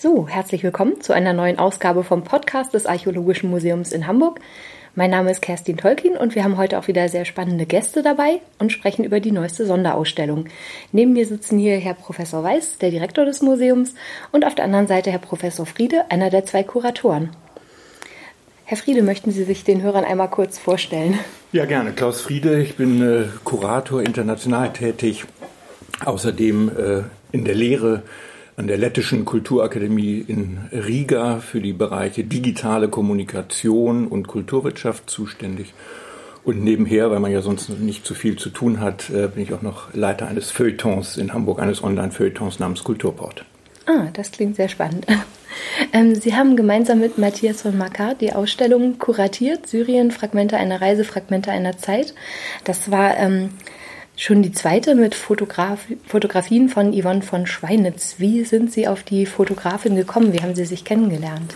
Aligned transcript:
So, 0.00 0.28
herzlich 0.28 0.62
willkommen 0.62 1.00
zu 1.00 1.12
einer 1.12 1.32
neuen 1.32 1.58
Ausgabe 1.58 2.04
vom 2.04 2.22
Podcast 2.22 2.72
des 2.72 2.86
Archäologischen 2.86 3.50
Museums 3.50 3.90
in 3.90 4.06
Hamburg. 4.06 4.38
Mein 4.94 5.10
Name 5.10 5.32
ist 5.32 5.42
Kerstin 5.42 5.76
Tolkien 5.76 6.16
und 6.16 6.36
wir 6.36 6.44
haben 6.44 6.56
heute 6.56 6.78
auch 6.78 6.86
wieder 6.86 7.08
sehr 7.08 7.24
spannende 7.24 7.66
Gäste 7.66 8.04
dabei 8.04 8.40
und 8.60 8.70
sprechen 8.70 9.04
über 9.04 9.18
die 9.18 9.32
neueste 9.32 9.66
Sonderausstellung. 9.66 10.44
Neben 10.92 11.14
mir 11.14 11.26
sitzen 11.26 11.58
hier 11.58 11.78
Herr 11.78 11.94
Professor 11.94 12.44
Weiß, 12.44 12.78
der 12.78 12.92
Direktor 12.92 13.24
des 13.24 13.42
Museums, 13.42 13.94
und 14.30 14.46
auf 14.46 14.54
der 14.54 14.66
anderen 14.66 14.86
Seite 14.86 15.10
Herr 15.10 15.18
Professor 15.18 15.66
Friede, 15.66 16.08
einer 16.12 16.30
der 16.30 16.44
zwei 16.44 16.62
Kuratoren. 16.62 17.30
Herr 18.66 18.76
Friede, 18.76 19.02
möchten 19.02 19.32
Sie 19.32 19.42
sich 19.42 19.64
den 19.64 19.82
Hörern 19.82 20.04
einmal 20.04 20.30
kurz 20.30 20.60
vorstellen? 20.60 21.18
Ja, 21.50 21.64
gerne. 21.64 21.90
Klaus 21.90 22.20
Friede, 22.20 22.62
ich 22.62 22.76
bin 22.76 23.02
äh, 23.02 23.24
Kurator 23.42 24.00
international 24.00 24.72
tätig, 24.72 25.24
außerdem 26.04 26.68
äh, 26.68 27.02
in 27.32 27.44
der 27.44 27.56
Lehre 27.56 28.04
an 28.58 28.66
der 28.66 28.76
Lettischen 28.76 29.24
Kulturakademie 29.24 30.18
in 30.26 30.58
Riga 30.72 31.38
für 31.38 31.60
die 31.60 31.72
Bereiche 31.72 32.24
digitale 32.24 32.88
Kommunikation 32.88 34.08
und 34.08 34.26
Kulturwirtschaft 34.26 35.08
zuständig. 35.08 35.74
Und 36.42 36.64
nebenher, 36.64 37.12
weil 37.12 37.20
man 37.20 37.30
ja 37.30 37.40
sonst 37.40 37.68
nicht 37.68 38.04
zu 38.04 38.14
viel 38.14 38.36
zu 38.36 38.50
tun 38.50 38.80
hat, 38.80 39.10
äh, 39.10 39.28
bin 39.28 39.44
ich 39.44 39.54
auch 39.54 39.62
noch 39.62 39.94
Leiter 39.94 40.26
eines 40.26 40.50
Feuilletons 40.50 41.16
in 41.18 41.32
Hamburg, 41.32 41.60
eines 41.60 41.84
Online-Feuilletons 41.84 42.58
namens 42.58 42.82
Kulturport. 42.82 43.44
Ah, 43.86 44.08
das 44.12 44.32
klingt 44.32 44.56
sehr 44.56 44.68
spannend. 44.68 45.06
Ähm, 45.92 46.14
Sie 46.14 46.36
haben 46.36 46.56
gemeinsam 46.56 47.00
mit 47.00 47.18
Matthias 47.18 47.62
von 47.62 47.76
Makar 47.76 48.14
die 48.14 48.32
Ausstellung 48.32 48.98
kuratiert, 48.98 49.66
Syrien, 49.66 50.10
Fragmente 50.10 50.56
einer 50.56 50.80
Reise, 50.80 51.04
Fragmente 51.04 51.50
einer 51.50 51.78
Zeit. 51.78 52.14
Das 52.64 52.90
war 52.90 53.16
ähm, 53.16 53.50
Schon 54.20 54.42
die 54.42 54.50
zweite 54.50 54.96
mit 54.96 55.14
Fotograf 55.14 55.86
Fotografien 56.04 56.68
von 56.68 56.92
Yvonne 56.92 57.22
von 57.22 57.46
Schweinitz. 57.46 58.16
Wie 58.18 58.42
sind 58.42 58.72
Sie 58.72 58.88
auf 58.88 59.04
die 59.04 59.26
Fotografin 59.26 59.94
gekommen? 59.94 60.32
Wie 60.32 60.42
haben 60.42 60.56
Sie 60.56 60.64
sich 60.64 60.84
kennengelernt? 60.84 61.54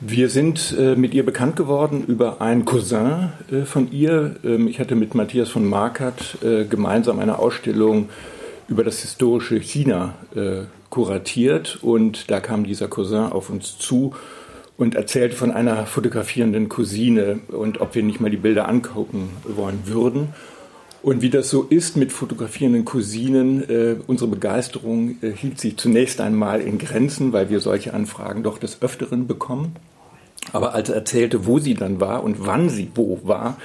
Wir 0.00 0.28
sind 0.28 0.74
äh, 0.76 0.96
mit 0.96 1.14
ihr 1.14 1.24
bekannt 1.24 1.54
geworden 1.54 2.04
über 2.04 2.40
einen 2.40 2.64
Cousin 2.64 3.30
äh, 3.48 3.62
von 3.62 3.92
ihr. 3.92 4.34
Ähm, 4.42 4.66
ich 4.66 4.80
hatte 4.80 4.96
mit 4.96 5.14
Matthias 5.14 5.50
von 5.50 5.64
Markert 5.66 6.38
äh, 6.42 6.64
gemeinsam 6.64 7.20
eine 7.20 7.38
Ausstellung 7.38 8.08
über 8.66 8.82
das 8.82 8.98
historische 9.02 9.60
China 9.60 10.14
äh, 10.34 10.62
kuratiert 10.90 11.78
und 11.80 12.28
da 12.28 12.40
kam 12.40 12.64
dieser 12.64 12.88
Cousin 12.88 13.30
auf 13.30 13.50
uns 13.50 13.78
zu 13.78 14.14
und 14.76 14.96
erzählte 14.96 15.36
von 15.36 15.52
einer 15.52 15.86
fotografierenden 15.86 16.68
Cousine 16.68 17.38
und 17.46 17.80
ob 17.80 17.94
wir 17.94 18.02
nicht 18.02 18.20
mal 18.20 18.30
die 18.30 18.36
Bilder 18.36 18.68
angucken 18.68 19.30
wollen 19.44 19.82
würden. 19.84 20.34
Und 21.04 21.20
wie 21.20 21.28
das 21.28 21.50
so 21.50 21.64
ist 21.64 21.98
mit 21.98 22.12
fotografierenden 22.12 22.86
Cousinen, 22.86 23.68
äh, 23.68 23.96
unsere 24.06 24.30
Begeisterung 24.30 25.16
äh, 25.20 25.32
hielt 25.32 25.60
sich 25.60 25.76
zunächst 25.76 26.18
einmal 26.18 26.62
in 26.62 26.78
Grenzen, 26.78 27.34
weil 27.34 27.50
wir 27.50 27.60
solche 27.60 27.92
Anfragen 27.92 28.42
doch 28.42 28.56
des 28.56 28.80
Öfteren 28.80 29.26
bekommen. 29.26 29.76
Aber 30.54 30.74
als 30.74 30.88
er 30.88 30.94
erzählte, 30.94 31.44
wo 31.44 31.58
sie 31.58 31.74
dann 31.74 32.00
war 32.00 32.24
und 32.24 32.46
wann 32.46 32.70
sie 32.70 32.90
wo 32.94 33.20
war, 33.22 33.58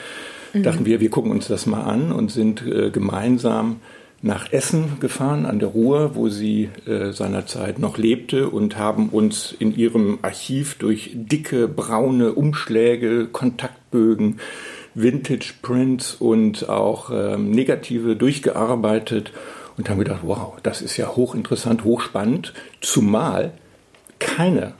mhm. 0.54 0.64
dachten 0.64 0.86
wir, 0.86 1.00
wir 1.00 1.10
gucken 1.10 1.32
uns 1.32 1.48
das 1.48 1.66
mal 1.66 1.84
an 1.84 2.12
und 2.12 2.30
sind 2.30 2.62
äh, 2.68 2.90
gemeinsam 2.90 3.78
nach 4.22 4.52
Essen 4.52 5.00
gefahren 5.00 5.46
an 5.46 5.60
der 5.60 5.70
Ruhr, 5.70 6.16
wo 6.16 6.28
sie 6.28 6.70
äh, 6.86 7.14
seinerzeit 7.14 7.80
noch 7.80 7.98
lebte 7.98 8.50
und 8.50 8.78
haben 8.78 9.08
uns 9.08 9.56
in 9.58 9.74
ihrem 9.74 10.20
Archiv 10.24 10.76
durch 10.78 11.12
dicke 11.14 11.70
braune 11.70 12.34
Umschläge, 12.34 13.28
Kontaktbögen, 13.28 14.42
Vintage 14.96 15.54
Prints 15.62 16.16
und 16.16 16.70
auch 16.70 17.10
ähm, 17.12 17.52
negative 17.52 18.16
durchgearbeitet 18.16 19.32
und 19.78 19.90
haben 19.90 20.00
gedacht, 20.00 20.22
wow, 20.24 20.58
das 20.64 20.82
ist 20.82 20.98
ja 20.98 21.16
hochinteressant, 21.16 21.84
hochspannend, 21.84 22.54
zumal 22.82 23.54
keine, 24.20 24.74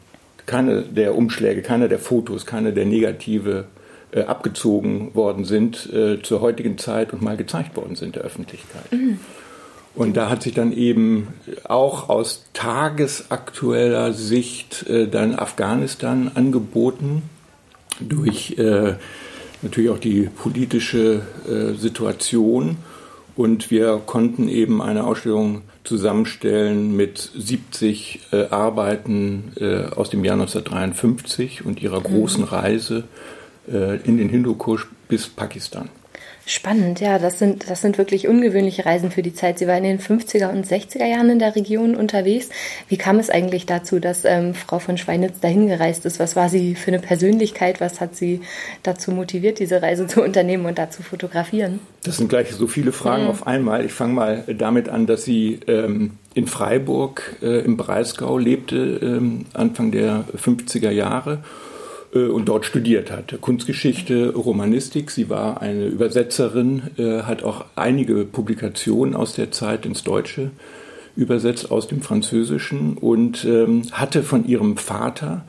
keine 0.46 0.82
der 0.82 1.16
Umschläge, 1.16 1.62
keine 1.62 1.88
der 1.88 2.00
Fotos, 2.00 2.46
keine 2.46 2.74
der 2.74 2.86
Negative 2.86 3.66
äh, 4.12 4.24
abgezogen 4.24 5.14
worden 5.16 5.46
sind 5.46 5.92
äh, 5.94 6.22
zur 6.22 6.42
heutigen 6.42 6.78
Zeit 6.78 7.14
und 7.14 7.22
mal 7.22 7.38
gezeigt 7.38 7.78
worden 7.78 7.96
sind 7.96 8.16
der 8.16 8.24
Öffentlichkeit. 8.24 8.92
Mhm. 8.92 9.20
Und 9.96 10.18
da 10.18 10.30
hat 10.30 10.44
sich 10.44 10.54
dann 10.54 10.72
eben 10.72 11.30
auch 11.64 12.10
aus 12.10 12.46
tagesaktueller 12.54 14.14
Sicht 14.14 14.88
äh, 14.88 15.08
dann 15.08 15.38
Afghanistan 15.38 16.32
angeboten 16.34 17.24
durch 18.00 18.58
äh, 18.58 18.96
natürlich 19.62 19.90
auch 19.90 20.00
die 20.00 20.24
politische 20.24 21.22
äh, 21.48 21.74
Situation. 21.74 22.78
Und 23.36 23.72
wir 23.72 24.02
konnten 24.06 24.50
eben 24.50 24.82
eine 24.82 25.06
Ausstellung 25.06 25.62
zusammenstellen 25.86 26.96
mit 26.96 27.32
70 27.38 28.20
äh, 28.32 28.48
Arbeiten 28.50 29.54
äh, 29.56 29.86
aus 29.96 30.10
dem 30.10 30.26
Jahr 30.26 30.34
1953 30.34 31.66
und 31.66 31.82
ihrer 31.82 32.02
großen 32.02 32.42
mhm. 32.42 32.50
Reise 32.50 33.04
äh, 33.72 33.98
in 34.02 34.18
den 34.18 34.30
Hindukusch 34.30 34.88
bis 35.08 35.28
Pakistan. 35.28 35.90
Spannend, 36.50 37.00
ja, 37.00 37.20
das 37.20 37.38
sind, 37.38 37.70
das 37.70 37.84
sind 37.84 38.00
wirklich 38.00 38.28
ungewöhnliche 38.28 38.84
Reisen 38.84 39.12
für 39.12 39.22
die 39.22 39.36
Zeit. 39.36 39.60
Sie 39.60 39.68
war 39.68 39.78
in 39.78 39.84
den 39.84 40.00
50er 40.00 40.50
und 40.50 40.66
60er 40.66 41.06
Jahren 41.06 41.30
in 41.30 41.38
der 41.38 41.56
Region 41.56 41.94
unterwegs. 41.94 42.50
Wie 42.88 42.98
kam 42.98 43.20
es 43.20 43.30
eigentlich 43.30 43.68
dazu, 43.68 44.00
dass 44.00 44.26
ähm, 44.26 44.56
Frau 44.56 44.80
von 44.80 44.98
Schweinitz 44.98 45.40
dahin 45.42 45.68
gereist 45.68 46.08
ist? 46.08 46.20
Was 46.20 46.36
war 46.36 46.50
sie 46.50 46.74
für 46.74 46.88
eine 46.88 46.98
Persönlichkeit? 46.98 47.80
Was 47.82 48.02
hat 48.02 48.16
sie 48.16 48.42
dazu 48.82 49.12
motiviert, 49.12 49.60
diese 49.60 49.84
Reise 49.84 50.08
zu 50.08 50.24
unternehmen 50.24 50.66
und 50.66 50.80
da 50.80 50.90
zu 50.90 51.04
fotografieren? 51.04 51.82
Das 52.02 52.18
sind 52.18 52.30
gleich 52.30 52.52
so 52.52 52.66
viele 52.66 52.94
Fragen 52.94 53.26
mhm. 53.26 53.30
auf 53.30 53.46
einmal. 53.46 53.86
Ich 53.86 53.94
fange 53.94 54.14
mal 54.14 54.44
damit 54.48 54.90
an, 54.90 55.06
dass 55.06 55.26
sie 55.26 55.60
ähm, 55.68 56.14
in 56.34 56.48
Freiburg 56.48 57.36
äh, 57.44 57.60
im 57.64 57.78
Breisgau 57.78 58.40
lebte, 58.40 59.00
ähm, 59.04 59.46
Anfang 59.54 59.92
der 59.92 60.26
50er 60.36 60.90
Jahre 60.90 61.44
und 62.18 62.46
dort 62.46 62.66
studiert 62.66 63.12
hat. 63.12 63.40
Kunstgeschichte, 63.42 64.34
Romanistik. 64.34 65.12
Sie 65.12 65.30
war 65.30 65.62
eine 65.62 65.86
Übersetzerin, 65.88 66.84
äh, 66.98 67.22
hat 67.22 67.44
auch 67.44 67.66
einige 67.76 68.26
Publikationen 68.26 69.16
aus 69.16 69.34
der 69.34 69.52
Zeit 69.52 69.86
ins 69.86 70.04
Deutsche 70.04 70.52
übersetzt 71.16 71.70
aus 71.70 71.88
dem 71.88 72.02
Französischen 72.02 72.98
und 72.98 73.44
ähm, 73.44 73.84
hatte 73.92 74.24
von 74.24 74.48
ihrem 74.48 74.78
Vater 74.78 75.44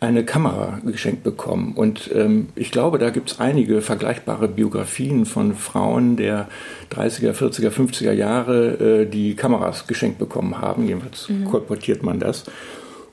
eine 0.00 0.24
Kamera 0.24 0.80
geschenkt 0.84 1.22
bekommen. 1.22 1.74
Und 1.76 2.10
ähm, 2.12 2.48
ich 2.56 2.72
glaube, 2.72 2.98
da 2.98 3.10
gibt 3.10 3.30
es 3.30 3.40
einige 3.40 3.82
vergleichbare 3.82 4.48
Biografien 4.48 5.26
von 5.26 5.54
Frauen 5.54 6.16
der 6.16 6.48
30er, 6.92 7.32
40er, 7.32 7.70
50er 7.70 8.10
Jahre, 8.10 9.02
äh, 9.02 9.06
die 9.06 9.36
Kameras 9.36 9.86
geschenkt 9.86 10.18
bekommen 10.18 10.60
haben. 10.60 10.88
Jedenfalls 10.88 11.28
mhm. 11.28 11.44
kolportiert 11.44 12.02
man 12.02 12.18
das. 12.18 12.44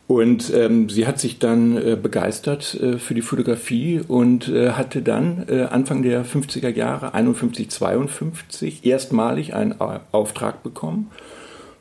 Und 0.10 0.52
ähm, 0.56 0.90
sie 0.90 1.06
hat 1.06 1.20
sich 1.20 1.38
dann 1.38 1.78
äh, 1.78 1.96
begeistert 1.96 2.74
äh, 2.74 2.98
für 2.98 3.14
die 3.14 3.22
Fotografie 3.22 4.02
und 4.08 4.48
äh, 4.48 4.72
hatte 4.72 5.04
dann 5.04 5.46
äh, 5.48 5.66
Anfang 5.66 6.02
der 6.02 6.26
50er 6.26 6.70
Jahre, 6.70 7.14
51, 7.14 7.70
52, 7.70 8.88
erstmalig 8.88 9.54
einen 9.54 9.76
Auftrag 9.80 10.64
bekommen 10.64 11.12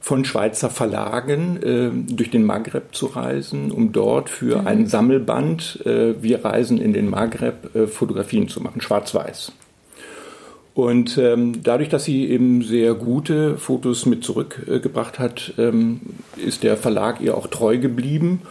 von 0.00 0.26
Schweizer 0.26 0.68
Verlagen 0.68 1.62
äh, 1.62 2.12
durch 2.14 2.30
den 2.30 2.44
Maghreb 2.44 2.94
zu 2.94 3.06
reisen, 3.06 3.70
um 3.70 3.92
dort 3.92 4.28
für 4.28 4.60
mhm. 4.60 4.66
ein 4.66 4.86
Sammelband 4.86 5.86
äh, 5.86 6.22
Wir 6.22 6.44
reisen 6.44 6.78
in 6.78 6.92
den 6.92 7.08
Maghreb 7.08 7.74
äh, 7.74 7.86
Fotografien 7.86 8.48
zu 8.48 8.60
machen, 8.60 8.82
schwarz-weiß. 8.82 9.52
Und 10.78 11.18
ähm, 11.18 11.64
dadurch, 11.64 11.88
dass 11.88 12.04
sie 12.04 12.30
eben 12.30 12.62
sehr 12.62 12.94
gute 12.94 13.58
Fotos 13.58 14.06
mit 14.06 14.22
zurückgebracht 14.22 15.18
hat, 15.18 15.54
ähm, 15.58 15.98
ist 16.36 16.62
der 16.62 16.76
Verlag 16.76 17.20
ihr 17.20 17.36
auch 17.36 17.48
treu 17.48 17.78
geblieben. 17.78 18.42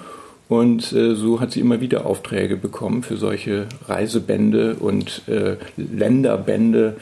Und 0.50 0.92
äh, 0.92 1.16
so 1.16 1.40
hat 1.40 1.54
sie 1.54 1.62
immer 1.62 1.80
wieder 1.80 2.06
Aufträge 2.06 2.58
bekommen 2.58 3.02
für 3.04 3.16
solche 3.16 3.68
Reisebände 3.88 4.76
und 4.78 5.22
äh, 5.30 5.56
Länderbände 5.78 6.98
äh, 6.98 7.02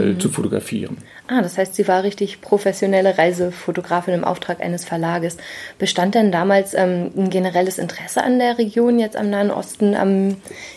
mhm. 0.00 0.20
zu 0.20 0.28
fotografieren. 0.28 0.98
Ah, 1.28 1.42
das 1.42 1.58
heißt, 1.58 1.74
sie 1.74 1.88
war 1.88 2.02
richtig 2.02 2.40
professionelle 2.40 3.18
Reisefotografin 3.18 4.14
im 4.14 4.24
Auftrag 4.24 4.60
eines 4.60 4.84
Verlages. 4.84 5.36
Bestand 5.78 6.14
denn 6.14 6.30
damals 6.30 6.74
ähm, 6.74 7.10
ein 7.16 7.30
generelles 7.30 7.78
Interesse 7.78 8.22
an 8.22 8.38
der 8.38 8.58
Region, 8.58 8.98
jetzt 8.98 9.16
am 9.16 9.30
Nahen 9.30 9.50
Osten, 9.50 9.94
am 9.94 10.36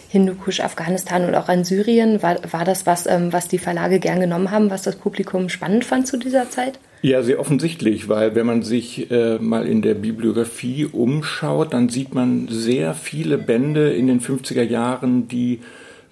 Hindukusch, 0.09 0.59
Afghanistan 0.59 1.25
und 1.25 1.35
auch 1.35 1.49
an 1.49 1.63
Syrien? 1.63 2.23
War, 2.23 2.37
war 2.51 2.65
das 2.65 2.85
was, 2.85 3.05
ähm, 3.05 3.31
was 3.31 3.47
die 3.47 3.59
Verlage 3.59 3.99
gern 3.99 4.19
genommen 4.19 4.51
haben, 4.51 4.69
was 4.71 4.81
das 4.81 4.95
Publikum 4.95 5.49
spannend 5.49 5.85
fand 5.85 6.07
zu 6.07 6.17
dieser 6.17 6.49
Zeit? 6.49 6.79
Ja, 7.01 7.23
sehr 7.23 7.39
offensichtlich, 7.39 8.09
weil 8.09 8.35
wenn 8.35 8.45
man 8.45 8.61
sich 8.61 9.09
äh, 9.09 9.37
mal 9.37 9.65
in 9.65 9.81
der 9.81 9.93
Bibliografie 9.93 10.85
umschaut, 10.85 11.73
dann 11.73 11.87
sieht 11.87 12.13
man 12.13 12.49
sehr 12.49 12.93
viele 12.93 13.37
Bände 13.37 13.93
in 13.93 14.07
den 14.07 14.19
50er 14.19 14.63
Jahren, 14.63 15.29
die 15.29 15.61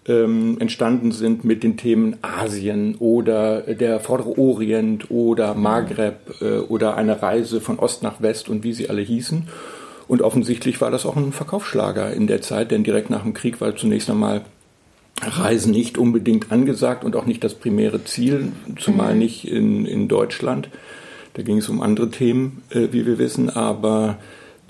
ähm, 0.07 0.57
entstanden 0.59 1.12
sind 1.12 1.44
mit 1.44 1.63
den 1.63 1.77
Themen 1.77 2.18
Asien 2.21 2.95
oder 2.95 3.62
der 3.62 4.00
Vordere 4.00 4.38
Orient 4.38 5.12
oder 5.12 5.54
Maghreb 5.54 6.42
äh, 6.42 6.59
oder 6.59 6.95
eine 6.95 7.21
Reise 7.21 7.62
von 7.62 7.80
Ost 7.80 8.04
nach 8.04 8.21
West 8.21 8.50
und 8.50 8.63
wie 8.63 8.74
sie 8.74 8.89
alle 8.89 9.01
hießen. 9.01 9.48
Und 10.07 10.21
offensichtlich 10.21 10.80
war 10.80 10.92
das 10.92 11.06
auch 11.06 11.18
ein 11.18 11.33
Verkaufsschlager 11.33 12.13
in 12.13 12.27
der 12.27 12.42
Zeit, 12.42 12.71
denn 12.71 12.83
direkt 12.83 13.09
nach 13.09 13.24
dem 13.24 13.33
Krieg 13.33 13.59
war 13.59 13.75
zunächst 13.75 14.09
einmal 14.09 14.42
Reisen 15.21 15.71
nicht 15.71 15.98
unbedingt 15.98 16.51
angesagt 16.51 17.04
und 17.04 17.15
auch 17.15 17.25
nicht 17.25 17.44
das 17.44 17.56
primäre 17.56 18.04
Ziel, 18.04 18.51
zumal 18.80 19.13
mhm. 19.13 19.19
nicht 19.19 19.48
in, 19.48 19.86
in 19.86 20.07
Deutschland. 20.07 20.69
Da 21.33 21.44
ging 21.44 21.57
es 21.57 21.69
um 21.69 21.81
andere 21.81 22.09
Themen, 22.09 22.63
äh, 22.69 22.88
wie 22.92 23.06
wir 23.06 23.19
wissen, 23.19 23.50
aber 23.50 24.18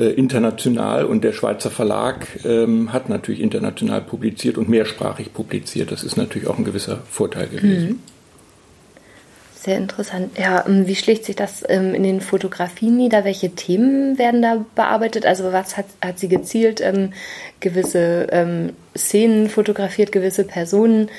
international 0.06 1.06
und 1.06 1.24
der 1.24 1.34
Schweizer 1.34 1.72
Verlag 1.72 2.28
ähm, 2.46 2.94
hat 2.94 3.10
natürlich 3.10 3.42
international 3.42 4.02
publiziert 4.02 4.58
und 4.58 4.70
mehrsprachig 4.70 5.34
publiziert. 5.34 5.92
Das 5.92 6.04
ist 6.04 6.18
natürlich 6.18 6.48
auch 6.48 6.58
ein 6.58 6.66
gewisser 6.66 7.00
Vorteil 7.10 7.48
gewesen. 7.48 7.90
Mhm. 7.90 8.00
Sehr 9.68 9.78
interessant. 9.78 10.38
Ja, 10.38 10.66
ähm, 10.66 10.88
wie 10.88 10.96
schlägt 10.96 11.26
sich 11.26 11.36
das 11.36 11.62
ähm, 11.68 11.94
in 11.94 12.04
den 12.04 12.22
Fotografien 12.22 12.96
nieder? 12.96 13.26
Welche 13.26 13.50
Themen 13.50 14.18
werden 14.18 14.42
da 14.42 14.64
bearbeitet? 14.76 15.26
Also 15.26 15.52
was 15.52 15.76
hat, 15.76 15.88
hat 16.02 16.20
sie 16.20 16.30
gezielt 16.30 16.80
ähm, 16.80 17.12
gewisse 17.60 18.28
ähm, 18.32 18.74
Szenen 18.96 19.50
fotografiert, 19.50 20.14
gewisse 20.14 20.46
Personen? 20.46 21.10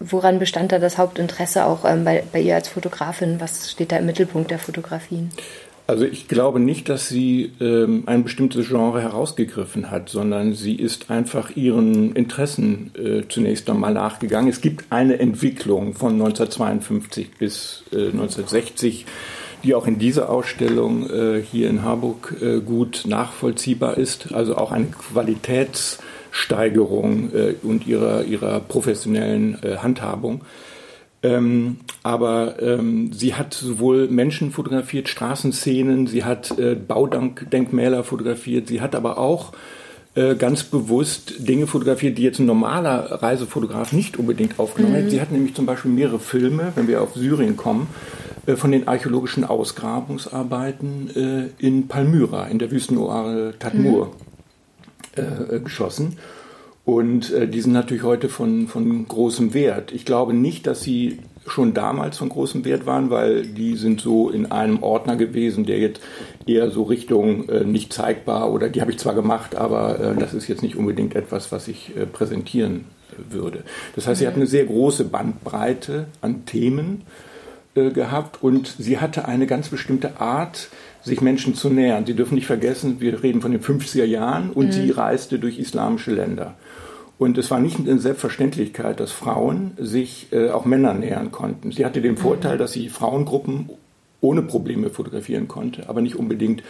Woran 0.00 0.38
bestand 0.38 0.72
da 0.72 0.78
das 0.78 0.98
Hauptinteresse 0.98 1.64
auch 1.64 1.86
ähm, 1.86 2.04
bei, 2.04 2.24
bei 2.30 2.40
ihr 2.40 2.56
als 2.56 2.68
Fotografin? 2.68 3.40
Was 3.40 3.70
steht 3.70 3.90
da 3.90 3.96
im 3.96 4.04
Mittelpunkt 4.04 4.50
der 4.50 4.58
Fotografien? 4.58 5.30
Also 5.88 6.04
ich 6.04 6.28
glaube 6.28 6.60
nicht, 6.60 6.88
dass 6.90 7.08
sie 7.08 7.50
ähm, 7.60 8.02
ein 8.04 8.22
bestimmtes 8.22 8.68
Genre 8.68 9.00
herausgegriffen 9.00 9.90
hat, 9.90 10.10
sondern 10.10 10.52
sie 10.52 10.74
ist 10.74 11.10
einfach 11.10 11.56
ihren 11.56 12.14
Interessen 12.14 12.90
äh, 12.94 13.22
zunächst 13.26 13.70
einmal 13.70 13.94
nachgegangen. 13.94 14.50
Es 14.50 14.60
gibt 14.60 14.92
eine 14.92 15.18
Entwicklung 15.18 15.94
von 15.94 16.12
1952 16.12 17.30
bis 17.38 17.84
äh, 17.90 18.08
1960, 18.08 19.06
die 19.64 19.74
auch 19.74 19.86
in 19.86 19.98
dieser 19.98 20.28
Ausstellung 20.28 21.08
äh, 21.08 21.40
hier 21.40 21.70
in 21.70 21.82
Harburg 21.82 22.36
äh, 22.42 22.60
gut 22.60 23.04
nachvollziehbar 23.06 23.96
ist. 23.96 24.34
Also 24.34 24.58
auch 24.58 24.72
eine 24.72 24.88
Qualitätssteigerung 24.88 27.32
äh, 27.32 27.54
und 27.62 27.86
ihrer, 27.86 28.24
ihrer 28.24 28.60
professionellen 28.60 29.56
äh, 29.62 29.78
Handhabung. 29.78 30.42
Ähm, 31.22 31.78
aber 32.04 32.62
ähm, 32.62 33.12
sie 33.12 33.34
hat 33.34 33.52
sowohl 33.52 34.08
Menschen 34.08 34.52
fotografiert, 34.52 35.08
Straßenszenen, 35.08 36.06
sie 36.06 36.24
hat 36.24 36.56
äh, 36.58 36.76
Baudenkmäler 36.76 38.04
fotografiert, 38.04 38.68
sie 38.68 38.80
hat 38.80 38.94
aber 38.94 39.18
auch 39.18 39.52
äh, 40.14 40.36
ganz 40.36 40.62
bewusst 40.62 41.48
Dinge 41.48 41.66
fotografiert, 41.66 42.18
die 42.18 42.22
jetzt 42.22 42.38
ein 42.38 42.46
normaler 42.46 43.22
Reisefotograf 43.22 43.92
nicht 43.92 44.16
unbedingt 44.16 44.60
aufgenommen 44.60 44.94
mhm. 44.94 45.04
hat. 45.04 45.10
Sie 45.10 45.20
hat 45.20 45.32
nämlich 45.32 45.54
zum 45.54 45.66
Beispiel 45.66 45.90
mehrere 45.90 46.20
Filme, 46.20 46.72
wenn 46.76 46.86
wir 46.86 47.02
auf 47.02 47.14
Syrien 47.14 47.56
kommen, 47.56 47.88
äh, 48.46 48.54
von 48.54 48.70
den 48.70 48.86
archäologischen 48.86 49.44
Ausgrabungsarbeiten 49.44 51.50
äh, 51.60 51.66
in 51.66 51.88
Palmyra, 51.88 52.46
in 52.46 52.60
der 52.60 52.70
Wüstenoase 52.70 53.54
Tadmur, 53.58 54.12
mhm. 55.16 55.64
Geschossen. 55.64 56.16
Und 56.88 57.34
äh, 57.34 57.46
die 57.46 57.60
sind 57.60 57.74
natürlich 57.74 58.02
heute 58.02 58.30
von, 58.30 58.66
von 58.66 59.06
großem 59.06 59.52
Wert. 59.52 59.92
Ich 59.92 60.06
glaube 60.06 60.32
nicht, 60.32 60.66
dass 60.66 60.80
sie 60.80 61.18
schon 61.46 61.74
damals 61.74 62.16
von 62.16 62.30
großem 62.30 62.64
Wert 62.64 62.86
waren, 62.86 63.10
weil 63.10 63.42
die 63.42 63.76
sind 63.76 64.00
so 64.00 64.30
in 64.30 64.50
einem 64.50 64.82
Ordner 64.82 65.16
gewesen, 65.16 65.66
der 65.66 65.80
jetzt 65.80 66.00
eher 66.46 66.70
so 66.70 66.84
Richtung 66.84 67.46
äh, 67.50 67.64
nicht 67.64 67.92
zeigbar 67.92 68.50
oder 68.50 68.70
die 68.70 68.80
habe 68.80 68.90
ich 68.90 68.98
zwar 68.98 69.14
gemacht, 69.14 69.54
aber 69.54 70.00
äh, 70.00 70.14
das 70.18 70.32
ist 70.32 70.48
jetzt 70.48 70.62
nicht 70.62 70.76
unbedingt 70.76 71.14
etwas, 71.14 71.52
was 71.52 71.68
ich 71.68 71.94
äh, 71.94 72.06
präsentieren 72.06 72.86
würde. 73.28 73.64
Das 73.94 74.06
heißt, 74.06 74.20
sie 74.20 74.26
hat 74.26 74.36
eine 74.36 74.46
sehr 74.46 74.64
große 74.64 75.04
Bandbreite 75.04 76.06
an 76.22 76.46
Themen 76.46 77.02
äh, 77.74 77.90
gehabt 77.90 78.42
und 78.42 78.74
sie 78.78 78.98
hatte 78.98 79.28
eine 79.28 79.46
ganz 79.46 79.68
bestimmte 79.68 80.22
Art, 80.22 80.70
sich 81.02 81.20
Menschen 81.20 81.54
zu 81.54 81.68
nähern. 81.68 82.06
Sie 82.06 82.14
dürfen 82.14 82.34
nicht 82.34 82.46
vergessen, 82.46 83.00
wir 83.00 83.22
reden 83.22 83.42
von 83.42 83.52
den 83.52 83.60
50er 83.60 84.04
Jahren 84.04 84.50
und 84.50 84.68
mhm. 84.68 84.72
sie 84.72 84.90
reiste 84.90 85.38
durch 85.38 85.58
islamische 85.58 86.12
Länder. 86.12 86.54
Und 87.18 87.36
es 87.36 87.50
war 87.50 87.58
nicht 87.58 87.78
eine 87.78 87.98
Selbstverständlichkeit, 87.98 89.00
dass 89.00 89.10
Frauen 89.10 89.72
sich 89.76 90.28
äh, 90.32 90.50
auch 90.50 90.64
Männern 90.64 91.00
nähern 91.00 91.32
konnten. 91.32 91.72
Sie 91.72 91.84
hatte 91.84 92.00
den 92.00 92.12
mhm. 92.12 92.18
Vorteil, 92.18 92.58
dass 92.58 92.72
sie 92.72 92.88
Frauengruppen 92.88 93.70
ohne 94.20 94.42
Probleme 94.42 94.90
fotografieren 94.90 95.48
konnte, 95.48 95.88
aber 95.88 96.00
nicht 96.00 96.16
unbedingt 96.16 96.62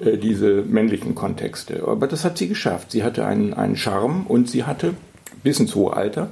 äh, 0.00 0.16
diese 0.16 0.62
männlichen 0.62 1.14
Kontexte. 1.14 1.86
Aber 1.86 2.06
das 2.06 2.24
hat 2.24 2.38
sie 2.38 2.48
geschafft. 2.48 2.92
Sie 2.92 3.02
hatte 3.02 3.26
einen, 3.26 3.52
einen 3.54 3.76
Charme 3.76 4.26
und 4.26 4.48
sie 4.48 4.64
hatte 4.64 4.94
bis 5.42 5.58
ins 5.58 5.74
hohe 5.74 5.92
Alter 5.92 6.30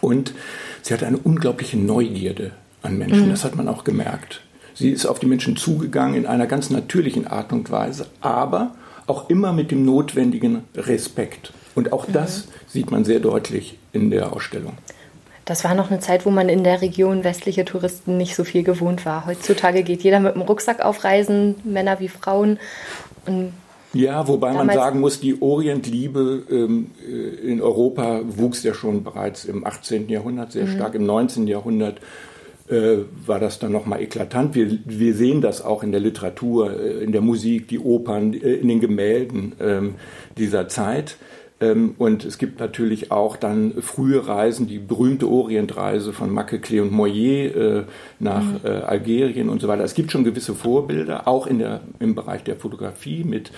und 0.00 0.34
sie 0.82 0.92
hatte 0.92 1.06
eine 1.06 1.18
unglaubliche 1.18 1.78
Neugierde 1.78 2.52
an 2.82 2.98
Menschen. 2.98 3.26
Mhm. 3.26 3.30
Das 3.30 3.44
hat 3.44 3.56
man 3.56 3.68
auch 3.68 3.84
gemerkt. 3.84 4.42
Sie 4.74 4.90
ist 4.90 5.06
auf 5.06 5.18
die 5.18 5.26
Menschen 5.26 5.56
zugegangen 5.56 6.14
in 6.14 6.26
einer 6.26 6.46
ganz 6.46 6.70
natürlichen 6.70 7.26
Art 7.26 7.52
und 7.52 7.70
Weise, 7.70 8.06
aber 8.20 8.74
auch 9.06 9.28
immer 9.28 9.52
mit 9.52 9.70
dem 9.70 9.84
notwendigen 9.84 10.64
Respekt. 10.74 11.52
Und 11.74 11.92
auch 11.92 12.06
das 12.06 12.46
mhm. 12.46 12.50
sieht 12.68 12.90
man 12.90 13.04
sehr 13.04 13.20
deutlich 13.20 13.78
in 13.92 14.10
der 14.10 14.32
Ausstellung. 14.32 14.74
Das 15.44 15.64
war 15.64 15.74
noch 15.74 15.90
eine 15.90 15.98
Zeit, 16.00 16.24
wo 16.24 16.30
man 16.30 16.48
in 16.48 16.62
der 16.62 16.82
Region 16.82 17.24
westliche 17.24 17.64
Touristen 17.64 18.16
nicht 18.16 18.36
so 18.36 18.44
viel 18.44 18.62
gewohnt 18.62 19.04
war. 19.04 19.26
Heutzutage 19.26 19.82
geht 19.82 20.02
jeder 20.02 20.20
mit 20.20 20.34
dem 20.34 20.42
Rucksack 20.42 20.80
auf 20.84 21.02
Reisen, 21.02 21.56
Männer 21.64 21.98
wie 21.98 22.08
Frauen. 22.08 22.58
Und 23.26 23.52
ja, 23.94 24.26
wobei 24.26 24.52
man 24.52 24.70
sagen 24.70 25.00
muss, 25.00 25.20
die 25.20 25.42
Orientliebe 25.42 26.44
ähm, 26.50 26.92
äh, 27.06 27.50
in 27.50 27.60
Europa 27.60 28.22
wuchs 28.24 28.62
ja 28.62 28.72
schon 28.72 29.04
bereits 29.04 29.44
im 29.44 29.66
18. 29.66 30.08
Jahrhundert 30.08 30.52
sehr 30.52 30.64
mhm. 30.64 30.76
stark, 30.76 30.94
im 30.94 31.04
19. 31.04 31.46
Jahrhundert 31.46 32.00
äh, 32.68 32.98
war 33.26 33.38
das 33.38 33.58
dann 33.58 33.72
nochmal 33.72 34.00
eklatant. 34.00 34.54
Wir, 34.54 34.78
wir 34.86 35.14
sehen 35.14 35.42
das 35.42 35.62
auch 35.62 35.82
in 35.82 35.92
der 35.92 36.00
Literatur, 36.00 36.80
äh, 36.80 37.04
in 37.04 37.12
der 37.12 37.20
Musik, 37.20 37.68
die 37.68 37.78
Opern, 37.78 38.32
äh, 38.32 38.54
in 38.54 38.68
den 38.68 38.80
Gemälden 38.80 39.52
ähm, 39.60 39.94
dieser 40.38 40.68
Zeit. 40.68 41.16
Ähm, 41.62 41.94
und 41.96 42.24
es 42.24 42.38
gibt 42.38 42.58
natürlich 42.58 43.12
auch 43.12 43.36
dann 43.36 43.74
frühe 43.80 44.26
Reisen, 44.26 44.66
die 44.66 44.78
berühmte 44.78 45.28
Orientreise 45.28 46.12
von 46.12 46.30
Macquecle 46.30 46.82
und 46.82 46.90
Moyer 46.90 47.54
äh, 47.54 47.82
nach 48.18 48.42
mhm. 48.42 48.60
äh, 48.64 48.68
Algerien 48.68 49.48
und 49.48 49.62
so 49.62 49.68
weiter. 49.68 49.84
Es 49.84 49.94
gibt 49.94 50.10
schon 50.10 50.24
gewisse 50.24 50.54
Vorbilder, 50.54 51.28
auch 51.28 51.46
in 51.46 51.60
der, 51.60 51.80
im 52.00 52.16
Bereich 52.16 52.42
der 52.42 52.56
Fotografie 52.56 53.22
mit 53.22 53.52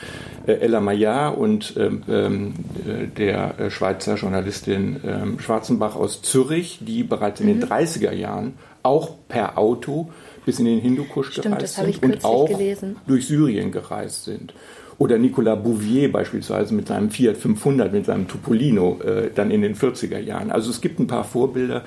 äh, 0.47 0.53
Ella 0.53 0.81
Maillard 0.81 1.37
und 1.37 1.75
ähm, 1.79 2.03
ähm 2.09 2.55
äh, 2.87 3.07
der 3.07 3.71
Schweizer 3.71 4.17
Journalistin 4.17 5.01
Schwarzenbach 5.39 5.97
aus 5.97 6.23
Zürich, 6.23 6.81
die 6.83 7.03
bereits 7.03 7.41
in 7.41 7.47
den 7.47 7.63
30er 7.63 8.13
mhm. 8.13 8.19
Jahren 8.19 8.55
auch 8.83 9.15
per 9.29 9.57
Auto 9.57 10.11
bis 10.45 10.59
in 10.59 10.67
den 10.67 10.81
Hindukusch 10.81 11.33
Stimmt, 11.33 11.59
gereist 11.59 11.77
sind 11.77 12.03
und 12.03 12.25
auch 12.25 12.47
gelesen. 12.47 12.97
durch 13.07 13.27
Syrien 13.27 13.73
gereist 13.73 14.25
sind. 14.25 14.53
Oder 14.99 15.19
Nicolas 15.19 15.63
Bouvier 15.63 16.11
beispielsweise 16.11 16.75
mit 16.75 16.89
seinem 16.89 17.11
Fiat 17.11 17.37
500, 17.37 17.93
mit 17.93 18.07
seinem 18.07 18.29
Tupolino, 18.29 19.01
äh, 19.05 19.31
dann 19.35 19.51
in 19.51 19.63
den 19.63 19.75
40er 19.75 20.19
Jahren. 20.19 20.51
Also 20.51 20.71
es 20.71 20.81
gibt 20.81 21.01
ein 21.01 21.07
paar 21.07 21.25
Vorbilder, 21.25 21.83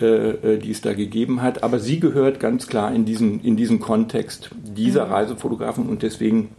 äh, 0.00 0.54
äh, 0.54 0.58
die 0.58 0.70
es 0.70 0.80
da 0.80 0.94
gegeben 0.94 1.42
hat. 1.42 1.64
Aber 1.64 1.80
sie 1.80 1.98
gehört 1.98 2.38
ganz 2.38 2.68
klar 2.68 2.94
in 2.94 3.04
diesen, 3.04 3.40
in 3.40 3.56
diesen 3.56 3.80
Kontext 3.80 4.50
dieser 4.54 5.06
mhm. 5.06 5.12
Reisefotografen 5.12 5.88
und 5.88 6.02
deswegen 6.02 6.50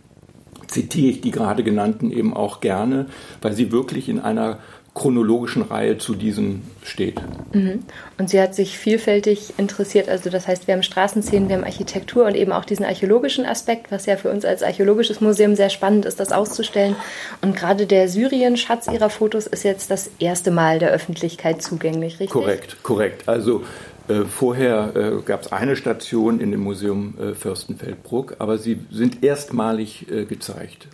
zitiere 0.68 1.12
ich 1.12 1.22
die 1.22 1.32
gerade 1.32 1.64
genannten 1.64 2.12
eben 2.12 2.34
auch 2.34 2.60
gerne, 2.60 3.06
weil 3.42 3.54
sie 3.54 3.72
wirklich 3.72 4.10
in 4.10 4.20
einer 4.20 4.60
chronologischen 4.94 5.62
Reihe 5.62 5.98
zu 5.98 6.16
diesen 6.16 6.64
steht. 6.84 7.22
Mhm. 7.54 7.84
Und 8.18 8.30
sie 8.30 8.42
hat 8.42 8.56
sich 8.56 8.78
vielfältig 8.78 9.54
interessiert. 9.58 10.10
Also 10.10 10.30
das 10.30 10.48
heißt, 10.48 10.68
wir 10.68 10.74
haben 10.74 10.84
Straßenszenen, 10.84 11.48
wir 11.48 11.58
haben 11.58 11.64
Architektur 11.64 12.26
und 12.26 12.36
eben 12.36 12.52
auch 12.52 12.66
diesen 12.66 12.86
archäologischen 12.86 13.46
Aspekt, 13.46 13.92
was 13.92 14.06
ja 14.06 14.18
für 14.18 14.30
uns 14.30 14.46
als 14.46 14.64
archäologisches 14.64 15.22
Museum 15.22 15.56
sehr 15.56 15.70
spannend 15.70 16.06
ist, 16.06 16.20
das 16.20 16.32
auszustellen. 16.32 16.96
Und 17.42 17.56
gerade 17.56 17.86
der 17.86 18.10
Syrien-Schatz 18.10 18.88
ihrer 18.88 19.10
Fotos 19.10 19.48
ist 19.48 19.64
jetzt 19.64 19.92
das 19.92 20.10
erste 20.20 20.52
Mal 20.52 20.80
der 20.80 20.92
Öffentlichkeit 20.92 21.62
zugänglich, 21.62 22.14
richtig? 22.14 22.32
Korrekt, 22.32 22.84
korrekt. 22.84 23.30
Also 23.30 23.64
äh, 24.08 24.26
vorher 24.26 24.96
äh, 24.96 25.22
gab 25.22 25.44
es 25.44 25.52
eine 25.52 25.76
Station 25.76 26.40
in 26.40 26.52
dem 26.52 26.62
Museum 26.62 27.14
äh, 27.20 27.36
Fürstenfeldbruck, 27.36 28.38
aber 28.40 28.58
sie 28.58 28.80
sind 28.92 29.24
erstmalig 29.24 30.12
äh, 30.12 30.26
gezeigt. 30.26 30.88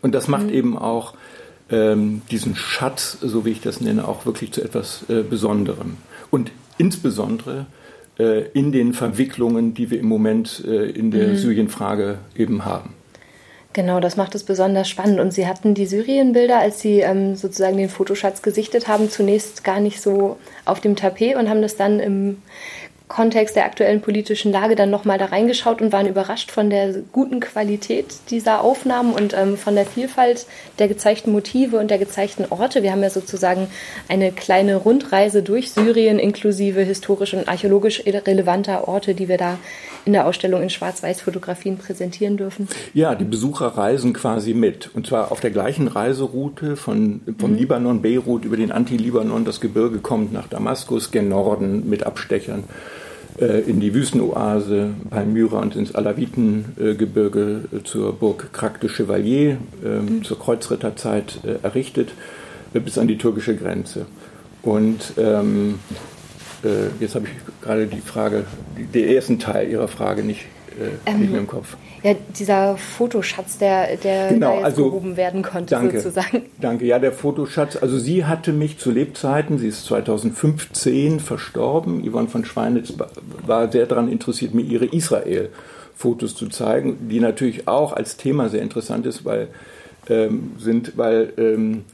Und 0.00 0.14
das 0.14 0.28
macht 0.28 0.46
mhm. 0.46 0.54
eben 0.54 0.78
auch 0.78 1.14
ähm, 1.72 2.22
diesen 2.30 2.54
Schatz, 2.54 3.18
so 3.20 3.44
wie 3.44 3.50
ich 3.50 3.60
das 3.60 3.80
nenne, 3.80 4.06
auch 4.06 4.26
wirklich 4.26 4.52
zu 4.52 4.62
etwas 4.62 5.04
äh, 5.08 5.22
Besonderem. 5.22 5.96
Und 6.30 6.52
insbesondere 6.78 7.66
äh, 8.18 8.42
in 8.52 8.72
den 8.72 8.92
Verwicklungen, 8.92 9.74
die 9.74 9.90
wir 9.90 9.98
im 9.98 10.06
Moment 10.06 10.62
äh, 10.66 10.90
in 10.90 11.10
der 11.10 11.28
mhm. 11.28 11.36
Syrienfrage 11.36 12.18
eben 12.36 12.64
haben. 12.64 12.94
Genau, 13.74 14.00
das 14.00 14.18
macht 14.18 14.34
es 14.34 14.44
besonders 14.44 14.88
spannend. 14.88 15.18
Und 15.18 15.32
Sie 15.32 15.46
hatten 15.46 15.72
die 15.72 15.86
Syrienbilder, 15.86 16.58
als 16.58 16.80
Sie 16.80 17.00
ähm, 17.00 17.36
sozusagen 17.36 17.78
den 17.78 17.88
Fotoschatz 17.88 18.42
gesichtet 18.42 18.86
haben, 18.86 19.08
zunächst 19.08 19.64
gar 19.64 19.80
nicht 19.80 20.02
so 20.02 20.36
auf 20.66 20.80
dem 20.80 20.94
Tapet 20.94 21.36
und 21.36 21.48
haben 21.48 21.62
das 21.62 21.76
dann 21.76 21.98
im 21.98 22.42
Kontext 23.12 23.56
der 23.56 23.66
aktuellen 23.66 24.00
politischen 24.00 24.52
Lage 24.52 24.74
dann 24.74 24.88
nochmal 24.88 25.18
da 25.18 25.26
reingeschaut 25.26 25.82
und 25.82 25.92
waren 25.92 26.06
überrascht 26.06 26.50
von 26.50 26.70
der 26.70 26.94
guten 27.12 27.40
Qualität 27.40 28.06
dieser 28.30 28.62
Aufnahmen 28.62 29.12
und 29.12 29.34
ähm, 29.34 29.58
von 29.58 29.74
der 29.74 29.84
Vielfalt 29.84 30.46
der 30.78 30.88
gezeigten 30.88 31.30
Motive 31.30 31.76
und 31.76 31.90
der 31.90 31.98
gezeigten 31.98 32.46
Orte. 32.48 32.82
Wir 32.82 32.90
haben 32.90 33.02
ja 33.02 33.10
sozusagen 33.10 33.66
eine 34.08 34.32
kleine 34.32 34.76
Rundreise 34.76 35.42
durch 35.42 35.72
Syrien 35.72 36.18
inklusive 36.18 36.80
historisch 36.80 37.34
und 37.34 37.48
archäologisch 37.48 38.02
relevanter 38.06 38.88
Orte, 38.88 39.14
die 39.14 39.28
wir 39.28 39.36
da 39.36 39.58
in 40.06 40.14
der 40.14 40.26
Ausstellung 40.26 40.62
in 40.62 40.70
Schwarz-Weiß-Fotografien 40.70 41.76
präsentieren 41.76 42.38
dürfen. 42.38 42.66
Ja, 42.94 43.14
die 43.14 43.24
Besucher 43.24 43.66
reisen 43.66 44.14
quasi 44.14 44.54
mit. 44.54 44.88
Und 44.94 45.06
zwar 45.06 45.30
auf 45.30 45.40
der 45.40 45.50
gleichen 45.50 45.86
Reiseroute 45.86 46.76
von, 46.76 47.20
vom 47.38 47.52
mhm. 47.52 47.58
Libanon, 47.58 48.00
Beirut 48.00 48.46
über 48.46 48.56
den 48.56 48.72
Anti-Libanon, 48.72 49.44
das 49.44 49.60
Gebirge 49.60 49.98
kommt 49.98 50.32
nach 50.32 50.48
Damaskus, 50.48 51.10
gen 51.10 51.28
Norden 51.28 51.90
mit 51.90 52.04
Abstechern 52.06 52.64
in 53.40 53.80
die 53.80 53.94
Wüstenoase 53.94 54.90
Palmyra 55.08 55.60
und 55.60 55.74
ins 55.74 55.94
Alawitengebirge 55.94 57.64
äh, 57.72 57.82
zur 57.82 58.12
Burg 58.12 58.52
Krak 58.52 58.80
de 58.80 58.90
Chevalier 58.90 59.56
ähm, 59.84 60.16
mhm. 60.18 60.24
zur 60.24 60.38
Kreuzritterzeit 60.38 61.40
äh, 61.44 61.64
errichtet, 61.64 62.10
bis 62.72 62.98
an 62.98 63.08
die 63.08 63.18
türkische 63.18 63.56
Grenze. 63.56 64.06
Und 64.62 65.14
ähm, 65.18 65.78
jetzt 67.00 67.16
habe 67.16 67.26
ich 67.26 67.62
gerade 67.62 67.86
die 67.86 68.00
Frage, 68.00 68.44
den 68.94 69.08
ersten 69.08 69.38
Teil 69.40 69.68
Ihrer 69.68 69.88
Frage 69.88 70.22
nicht, 70.22 70.46
ähm, 71.06 71.20
nicht 71.20 71.30
mehr 71.30 71.40
im 71.40 71.46
Kopf. 71.46 71.76
Ja, 72.02 72.14
dieser 72.36 72.76
Fotoschatz, 72.76 73.58
der, 73.58 73.96
der 73.96 74.30
genau, 74.30 74.60
also, 74.60 74.86
gehoben 74.86 75.16
werden 75.16 75.42
konnte, 75.42 75.74
danke, 75.74 76.00
sozusagen. 76.00 76.42
Danke, 76.60 76.84
ja, 76.84 76.98
der 76.98 77.12
Fotoschatz. 77.12 77.76
Also 77.76 77.98
sie 77.98 78.24
hatte 78.24 78.52
mich 78.52 78.78
zu 78.78 78.90
Lebzeiten, 78.90 79.58
sie 79.58 79.68
ist 79.68 79.84
2015 79.86 81.20
verstorben. 81.20 82.02
Yvonne 82.08 82.28
von 82.28 82.44
Schweinitz 82.44 82.92
war 83.46 83.70
sehr 83.70 83.86
daran 83.86 84.10
interessiert, 84.10 84.54
mir 84.54 84.62
ihre 84.62 84.86
Israel-Fotos 84.86 86.34
zu 86.34 86.48
zeigen, 86.48 87.08
die 87.08 87.20
natürlich 87.20 87.68
auch 87.68 87.92
als 87.92 88.16
Thema 88.16 88.48
sehr 88.48 88.62
interessant 88.62 89.06
ist, 89.06 89.24
weil 89.24 89.48
ähm, 90.08 90.52
sind, 90.58 90.98
weil 90.98 91.32
ähm, 91.36 91.84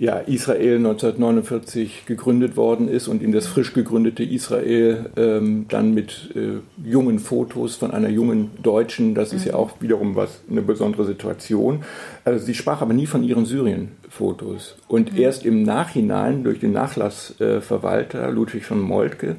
ja, 0.00 0.16
Israel 0.20 0.76
1949 0.76 2.06
gegründet 2.06 2.56
worden 2.56 2.88
ist 2.88 3.06
und 3.06 3.22
in 3.22 3.32
das 3.32 3.46
frisch 3.46 3.74
gegründete 3.74 4.24
Israel 4.24 5.10
ähm, 5.18 5.66
dann 5.68 5.92
mit 5.92 6.30
äh, 6.34 6.88
jungen 6.88 7.18
Fotos 7.18 7.76
von 7.76 7.90
einer 7.90 8.08
jungen 8.08 8.50
Deutschen, 8.62 9.14
das 9.14 9.34
ist 9.34 9.44
ja 9.44 9.52
mhm. 9.52 9.58
auch 9.58 9.70
wiederum 9.80 10.16
was 10.16 10.40
eine 10.50 10.62
besondere 10.62 11.04
Situation. 11.04 11.84
Also 12.24 12.46
sie 12.46 12.54
sprach 12.54 12.80
aber 12.80 12.94
nie 12.94 13.04
von 13.04 13.22
ihren 13.22 13.44
Syrien-Fotos. 13.44 14.76
Und 14.88 15.12
mhm. 15.12 15.18
erst 15.18 15.44
im 15.44 15.64
Nachhinein 15.64 16.44
durch 16.44 16.60
den 16.60 16.72
Nachlassverwalter 16.72 18.26
äh, 18.26 18.30
Ludwig 18.30 18.64
von 18.64 18.80
Moltke, 18.80 19.36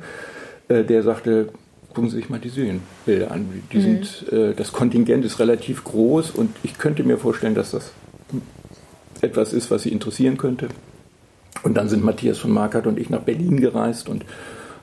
äh, 0.68 0.84
der 0.84 1.02
sagte, 1.02 1.50
gucken 1.92 2.12
Sie 2.12 2.18
sich 2.18 2.30
mal 2.30 2.40
die 2.40 2.50
Syrien-Bilder 2.50 3.32
an. 3.32 3.48
Die 3.74 3.78
mhm. 3.78 3.82
sind, 3.82 4.32
äh, 4.32 4.54
das 4.54 4.74
Kontingent 4.74 5.26
ist 5.26 5.40
relativ 5.40 5.84
groß 5.86 6.30
und 6.30 6.52
ich 6.62 6.78
könnte 6.78 7.04
mir 7.04 7.18
vorstellen, 7.18 7.56
dass 7.56 7.72
das 7.72 7.94
etwas 9.24 9.54
ist, 9.54 9.72
was 9.72 9.84
Sie 9.84 9.90
interessieren 9.92 10.38
könnte. 10.38 10.70
Und 11.64 11.76
dann 11.76 11.90
sind 11.90 12.04
Matthias 12.04 12.40
von 12.40 12.52
Markert 12.52 12.88
und 12.88 13.00
ich 13.00 13.10
nach 13.10 13.22
Berlin 13.22 13.60
gereist 13.60 14.10
und 14.10 14.26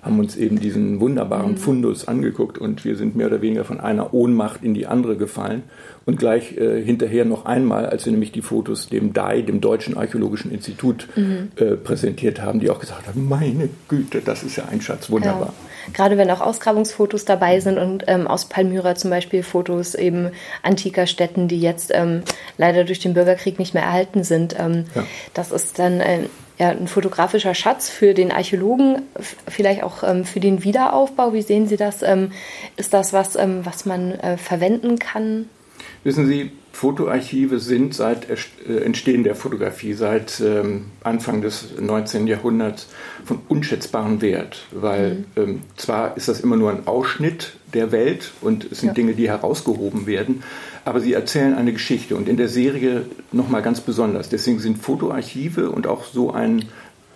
haben 0.08 0.18
uns 0.18 0.36
eben 0.36 0.58
diesen 0.58 1.00
wunderbaren 1.00 1.52
mhm. 1.52 1.56
Fundus 1.58 2.08
angeguckt 2.08 2.58
und 2.58 2.84
wir 2.84 2.96
sind 2.96 3.14
mehr 3.14 3.26
oder 3.26 3.42
weniger 3.42 3.64
von 3.64 3.78
einer 3.78 4.14
Ohnmacht 4.14 4.64
in 4.64 4.72
die 4.72 4.86
andere 4.86 5.16
gefallen 5.16 5.64
und 6.06 6.18
gleich 6.18 6.56
äh, 6.56 6.82
hinterher 6.82 7.26
noch 7.26 7.44
einmal, 7.44 7.86
als 7.86 8.06
wir 8.06 8.12
nämlich 8.12 8.32
die 8.32 8.40
Fotos 8.40 8.88
dem 8.88 9.12
DAI, 9.12 9.42
dem 9.42 9.60
Deutschen 9.60 9.96
Archäologischen 9.96 10.50
Institut, 10.50 11.06
mhm. 11.14 11.50
äh, 11.56 11.76
präsentiert 11.76 12.40
haben, 12.40 12.58
die 12.58 12.70
auch 12.70 12.80
gesagt 12.80 13.06
haben, 13.06 13.28
meine 13.28 13.68
Güte, 13.88 14.22
das 14.24 14.42
ist 14.42 14.56
ja 14.56 14.64
ein 14.70 14.80
Schatz, 14.80 15.10
wunderbar. 15.10 15.52
Ja. 15.86 15.92
Gerade 15.92 16.16
wenn 16.16 16.30
auch 16.30 16.40
Ausgrabungsfotos 16.40 17.26
dabei 17.26 17.60
sind 17.60 17.78
und 17.78 18.04
ähm, 18.06 18.26
aus 18.26 18.46
Palmyra 18.46 18.94
zum 18.94 19.10
Beispiel 19.10 19.42
Fotos 19.42 19.94
eben 19.94 20.30
antiker 20.62 21.06
Städten, 21.06 21.48
die 21.48 21.60
jetzt 21.60 21.90
ähm, 21.94 22.22
leider 22.56 22.84
durch 22.84 23.00
den 23.00 23.12
Bürgerkrieg 23.12 23.58
nicht 23.58 23.74
mehr 23.74 23.84
erhalten 23.84 24.24
sind. 24.24 24.58
Ähm, 24.58 24.84
ja. 24.94 25.04
Das 25.34 25.52
ist 25.52 25.78
dann 25.78 26.00
äh, 26.00 26.20
ja, 26.58 26.70
ein 26.70 26.88
fotografischer 26.88 27.54
Schatz 27.54 27.88
für 27.88 28.14
den 28.14 28.32
Archäologen, 28.32 29.02
vielleicht 29.46 29.82
auch 29.82 30.02
ähm, 30.02 30.24
für 30.24 30.40
den 30.40 30.64
Wiederaufbau. 30.64 31.32
Wie 31.32 31.42
sehen 31.42 31.68
Sie 31.68 31.76
das? 31.76 32.02
Ähm, 32.02 32.32
ist 32.76 32.92
das 32.92 33.12
was, 33.12 33.36
ähm, 33.36 33.60
was 33.64 33.86
man 33.86 34.12
äh, 34.12 34.36
verwenden 34.36 34.98
kann? 34.98 35.48
Wissen 36.04 36.26
Sie, 36.26 36.52
Fotoarchive 36.72 37.58
sind 37.58 37.92
seit 37.94 38.28
äh, 38.28 38.78
Entstehen 38.80 39.24
der 39.24 39.34
Fotografie, 39.34 39.94
seit 39.94 40.40
ähm, 40.40 40.86
Anfang 41.02 41.42
des 41.42 41.78
19. 41.80 42.28
Jahrhunderts 42.28 42.88
von 43.24 43.40
unschätzbarem 43.48 44.20
Wert, 44.20 44.66
weil 44.70 45.14
mhm. 45.14 45.24
ähm, 45.36 45.62
zwar 45.76 46.16
ist 46.16 46.28
das 46.28 46.40
immer 46.40 46.56
nur 46.56 46.70
ein 46.70 46.86
Ausschnitt 46.86 47.56
der 47.74 47.90
Welt 47.90 48.32
und 48.40 48.70
es 48.70 48.80
sind 48.80 48.88
ja. 48.88 48.94
Dinge, 48.94 49.14
die 49.14 49.28
herausgehoben 49.28 50.06
werden, 50.06 50.44
aber 50.88 51.00
sie 51.00 51.12
erzählen 51.12 51.54
eine 51.54 51.74
Geschichte 51.74 52.16
und 52.16 52.28
in 52.28 52.38
der 52.38 52.48
Serie 52.48 53.04
nochmal 53.30 53.60
ganz 53.60 53.82
besonders. 53.82 54.30
Deswegen 54.30 54.58
sind 54.58 54.78
Fotoarchive 54.78 55.70
und 55.70 55.86
auch 55.86 56.04
so 56.04 56.32
ein 56.32 56.64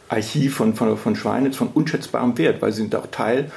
Archiv 0.09 0.57
von, 0.57 0.75
von, 0.75 0.99
von 0.99 1.17
Schweinitz 1.17 1.57
von 1.57 1.69
unschätzbarem 1.69 2.37
Wert, 2.37 2.61
weil 2.61 2.73
sie 2.73 2.83
sind 2.83 2.95
auch 2.95 3.07
Teil 3.07 3.51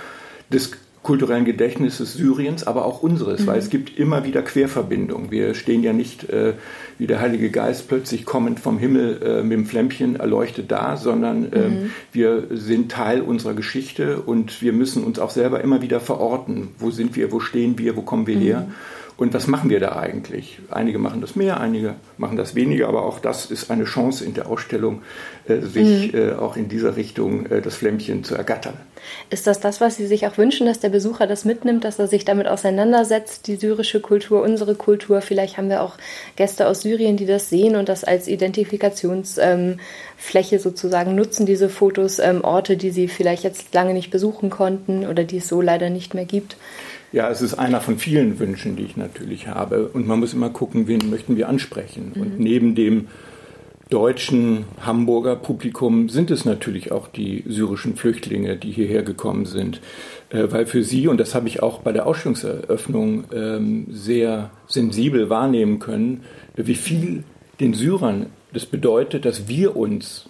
des 0.50 0.72
kulturellen 1.04 1.44
Gedächtnisses 1.46 2.14
Syriens, 2.14 2.66
aber 2.66 2.86
auch 2.86 3.04
unseres, 3.04 3.42
mhm. 3.42 3.48
weil 3.48 3.60
es 3.60 3.70
gibt 3.70 4.00
immer 4.00 4.26
wieder 4.26 4.42
Querverbindungen. 4.42 5.32
Wir 5.32 5.54
stehen 5.54 5.84
ja 5.84 5.92
nicht 5.92 6.30
äh, 6.30 6.54
wie 6.98 7.08
der 7.08 7.20
Heilige 7.20 7.52
Geist 7.52 7.90
plötzlich 7.90 8.26
kommend 8.26 8.62
vom 8.62 8.80
Himmel 8.80 9.22
äh, 9.22 9.44
mit 9.44 9.52
dem 9.52 9.66
Flämmchen 9.66 10.16
erleuchtet 10.16 10.72
da, 10.72 10.96
sondern 10.96 11.52
äh, 11.52 11.68
mhm. 11.68 11.92
wir 12.14 12.48
sind 12.52 12.90
Teil 12.90 13.22
unserer 13.22 13.54
Geschichte 13.54 14.22
und 14.22 14.62
wir 14.62 14.72
müssen 14.72 15.04
uns 15.04 15.20
auch 15.20 15.30
selber 15.30 15.62
immer 15.62 15.82
wieder 15.82 16.00
verorten. 16.00 16.70
Wo 16.80 16.90
sind 16.90 17.18
wir, 17.18 17.32
wo 17.32 17.42
stehen 17.42 17.78
wir, 17.78 17.98
wo 17.98 18.02
kommen 18.02 18.26
wir 18.26 18.38
mhm. 18.38 18.42
her? 18.42 18.68
Und 19.18 19.34
was 19.34 19.48
machen 19.48 19.70
wir 19.70 19.80
da 19.80 19.96
eigentlich? 19.96 20.60
Einige 20.70 21.00
machen 21.00 21.22
das 21.22 21.38
mehr, 21.38 21.62
einige 21.62 21.96
machen 22.18 22.36
das 22.36 22.54
weniger, 22.54 22.90
aber 22.90 23.06
auch 23.06 23.20
das 23.20 23.50
ist 23.50 23.72
eine 23.72 23.86
Chance 23.86 24.26
in 24.26 24.34
der 24.34 24.48
Ausstellung, 24.48 25.04
äh, 25.48 25.62
sich 25.62 26.12
mhm. 26.12 26.20
äh, 26.20 26.34
auch 26.34 26.58
in 26.58 26.68
dieser 26.68 26.98
Richtung 26.98 27.46
äh, 27.46 27.62
das 27.62 27.76
Flämmchen 27.76 28.26
zu 28.26 28.36
ergattern. 28.36 28.74
Ist 29.30 29.48
das 29.48 29.62
das, 29.62 29.80
was 29.80 29.96
Sie 29.96 30.06
sich 30.06 30.28
auch 30.28 30.38
wünschen, 30.38 30.68
dass 30.68 30.82
der 30.82 30.90
Besucher 30.90 31.28
das 31.28 31.46
mitnimmt, 31.46 31.86
dass 31.86 31.98
er 31.98 32.08
sich 32.08 32.26
damit 32.26 32.48
auseinandersetzt, 32.48 33.48
die 33.48 33.56
syrische 33.56 34.02
Kultur, 34.02 34.42
unsere 34.42 34.76
Kultur? 34.76 35.22
Vielleicht 35.22 35.58
haben 35.58 35.70
wir 35.70 35.82
auch 35.82 35.94
Gäste 36.36 36.68
aus 36.68 36.82
Syrien, 36.82 37.16
die 37.16 37.26
das 37.26 37.50
sehen 37.50 37.78
und 37.78 37.88
das 37.88 38.04
als 38.04 38.28
Identifikationsfläche 38.28 39.78
ähm, 40.56 40.60
sozusagen 40.60 41.16
nutzen, 41.16 41.46
diese 41.46 41.70
Fotos, 41.70 42.20
ähm, 42.20 42.44
Orte, 42.44 42.76
die 42.76 42.92
sie 42.92 43.08
vielleicht 43.08 43.44
jetzt 43.44 43.74
lange 43.74 43.94
nicht 43.94 44.12
besuchen 44.12 44.50
konnten 44.50 45.08
oder 45.08 45.24
die 45.24 45.38
es 45.38 45.48
so 45.48 45.62
leider 45.62 45.90
nicht 45.90 46.14
mehr 46.14 46.26
gibt. 46.26 46.58
Ja, 47.16 47.30
es 47.30 47.42
ist 47.42 47.54
einer 47.54 47.80
von 47.80 47.98
vielen 47.98 48.40
Wünschen, 48.40 48.76
die 48.76 48.84
ich 48.84 48.98
natürlich 48.98 49.48
habe. 49.48 49.88
Und 49.88 50.06
man 50.06 50.20
muss 50.20 50.34
immer 50.34 50.50
gucken, 50.50 50.90
wen 50.90 51.10
möchten 51.10 51.38
wir 51.38 51.48
ansprechen. 51.48 52.12
Mhm. 52.14 52.22
Und 52.22 52.40
neben 52.42 52.76
dem 52.76 53.08
deutschen 53.90 54.66
Hamburger 54.82 55.38
Publikum 55.38 56.10
sind 56.10 56.30
es 56.30 56.44
natürlich 56.44 56.92
auch 56.92 57.08
die 57.08 57.46
syrischen 57.48 57.96
Flüchtlinge, 57.96 58.58
die 58.58 58.70
hierher 58.70 59.02
gekommen 59.02 59.46
sind. 59.46 59.80
Äh, 60.30 60.52
weil 60.52 60.66
für 60.66 60.84
sie, 60.84 61.08
und 61.08 61.18
das 61.18 61.34
habe 61.36 61.48
ich 61.48 61.64
auch 61.64 61.80
bei 61.80 61.94
der 61.94 62.06
Ausstellungseröffnung 62.06 63.24
ähm, 63.32 63.86
sehr 63.92 64.52
sensibel 64.68 65.30
wahrnehmen 65.30 65.80
können, 65.80 66.24
wie 66.58 66.76
viel 66.76 67.24
den 67.62 67.74
Syrern 67.74 68.26
das 68.52 68.66
bedeutet, 68.66 69.24
dass 69.24 69.48
wir 69.48 69.78
uns 69.78 70.28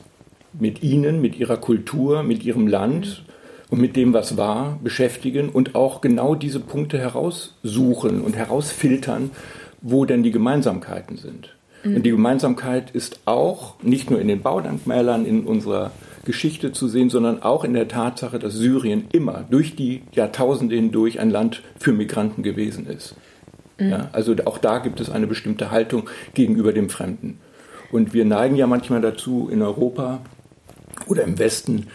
mit 0.53 0.83
ihnen, 0.83 1.19
mit 1.19 1.39
ihrer 1.39 1.57
Kultur, 1.57 2.21
mit 2.21 2.43
ihrem 2.43 2.67
Land 2.67 3.25
und 3.69 3.81
mit 3.81 3.95
dem, 3.95 4.13
was 4.13 4.37
war, 4.37 4.79
beschäftigen 4.83 5.49
und 5.49 5.75
auch 5.75 6.01
genau 6.01 6.35
diese 6.35 6.59
Punkte 6.59 6.99
heraussuchen 6.99 8.21
und 8.21 8.35
herausfiltern, 8.35 9.31
wo 9.81 10.05
denn 10.05 10.23
die 10.23 10.31
Gemeinsamkeiten 10.31 11.17
sind. 11.17 11.55
Mhm. 11.83 11.95
Und 11.97 12.03
die 12.03 12.11
Gemeinsamkeit 12.11 12.91
ist 12.91 13.19
auch 13.25 13.75
nicht 13.81 14.09
nur 14.09 14.19
in 14.19 14.27
den 14.27 14.41
Baudenkmälern 14.41 15.25
in 15.25 15.45
unserer 15.45 15.91
Geschichte 16.25 16.71
zu 16.71 16.87
sehen, 16.87 17.09
sondern 17.09 17.43
auch 17.43 17.63
in 17.63 17.73
der 17.73 17.87
Tatsache, 17.87 18.39
dass 18.39 18.53
Syrien 18.53 19.05
immer 19.11 19.45
durch 19.49 19.75
die 19.75 20.01
Jahrtausende 20.11 20.75
hindurch 20.75 21.19
ein 21.19 21.29
Land 21.29 21.61
für 21.79 21.91
Migranten 21.91 22.43
gewesen 22.43 22.87
ist. 22.87 23.15
Mhm. 23.79 23.89
Ja, 23.89 24.09
also 24.11 24.35
auch 24.45 24.57
da 24.57 24.79
gibt 24.79 24.99
es 24.99 25.09
eine 25.09 25.27
bestimmte 25.27 25.71
Haltung 25.71 26.09
gegenüber 26.33 26.73
dem 26.73 26.89
Fremden. 26.89 27.39
Und 27.91 28.13
wir 28.13 28.25
neigen 28.25 28.55
ja 28.55 28.67
manchmal 28.67 29.01
dazu, 29.01 29.47
in 29.51 29.61
Europa 29.61 30.19
oder 31.07 31.23
im 31.23 31.37
Westen 31.37 31.87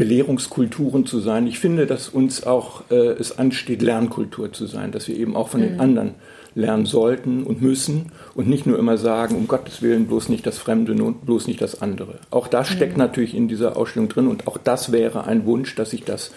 Belehrungskulturen 0.00 1.04
zu 1.04 1.20
sein. 1.20 1.46
Ich 1.46 1.58
finde, 1.58 1.86
dass 1.86 2.08
uns 2.08 2.44
auch 2.44 2.84
äh, 2.90 2.94
es 2.94 3.38
ansteht, 3.38 3.82
Lernkultur 3.82 4.50
zu 4.50 4.66
sein, 4.66 4.92
dass 4.92 5.08
wir 5.08 5.16
eben 5.16 5.36
auch 5.36 5.48
von 5.48 5.60
mhm. 5.60 5.64
den 5.64 5.80
anderen 5.80 6.14
lernen 6.54 6.86
sollten 6.86 7.44
und 7.44 7.60
müssen 7.60 8.10
und 8.34 8.48
nicht 8.48 8.66
nur 8.66 8.78
immer 8.78 8.96
sagen, 8.96 9.36
um 9.36 9.46
Gottes 9.46 9.82
Willen 9.82 10.06
bloß 10.06 10.30
nicht 10.30 10.46
das 10.46 10.58
Fremde, 10.58 10.94
bloß 10.94 11.46
nicht 11.46 11.60
das 11.60 11.82
andere. 11.82 12.14
Auch 12.30 12.48
das 12.48 12.68
steckt 12.68 12.94
mhm. 12.94 13.00
natürlich 13.00 13.34
in 13.34 13.46
dieser 13.46 13.76
Ausstellung 13.76 14.08
drin 14.08 14.26
und 14.26 14.48
auch 14.48 14.56
das 14.56 14.90
wäre 14.90 15.24
ein 15.24 15.44
Wunsch, 15.44 15.74
dass 15.76 15.92
ich 15.92 16.02
das 16.02 16.32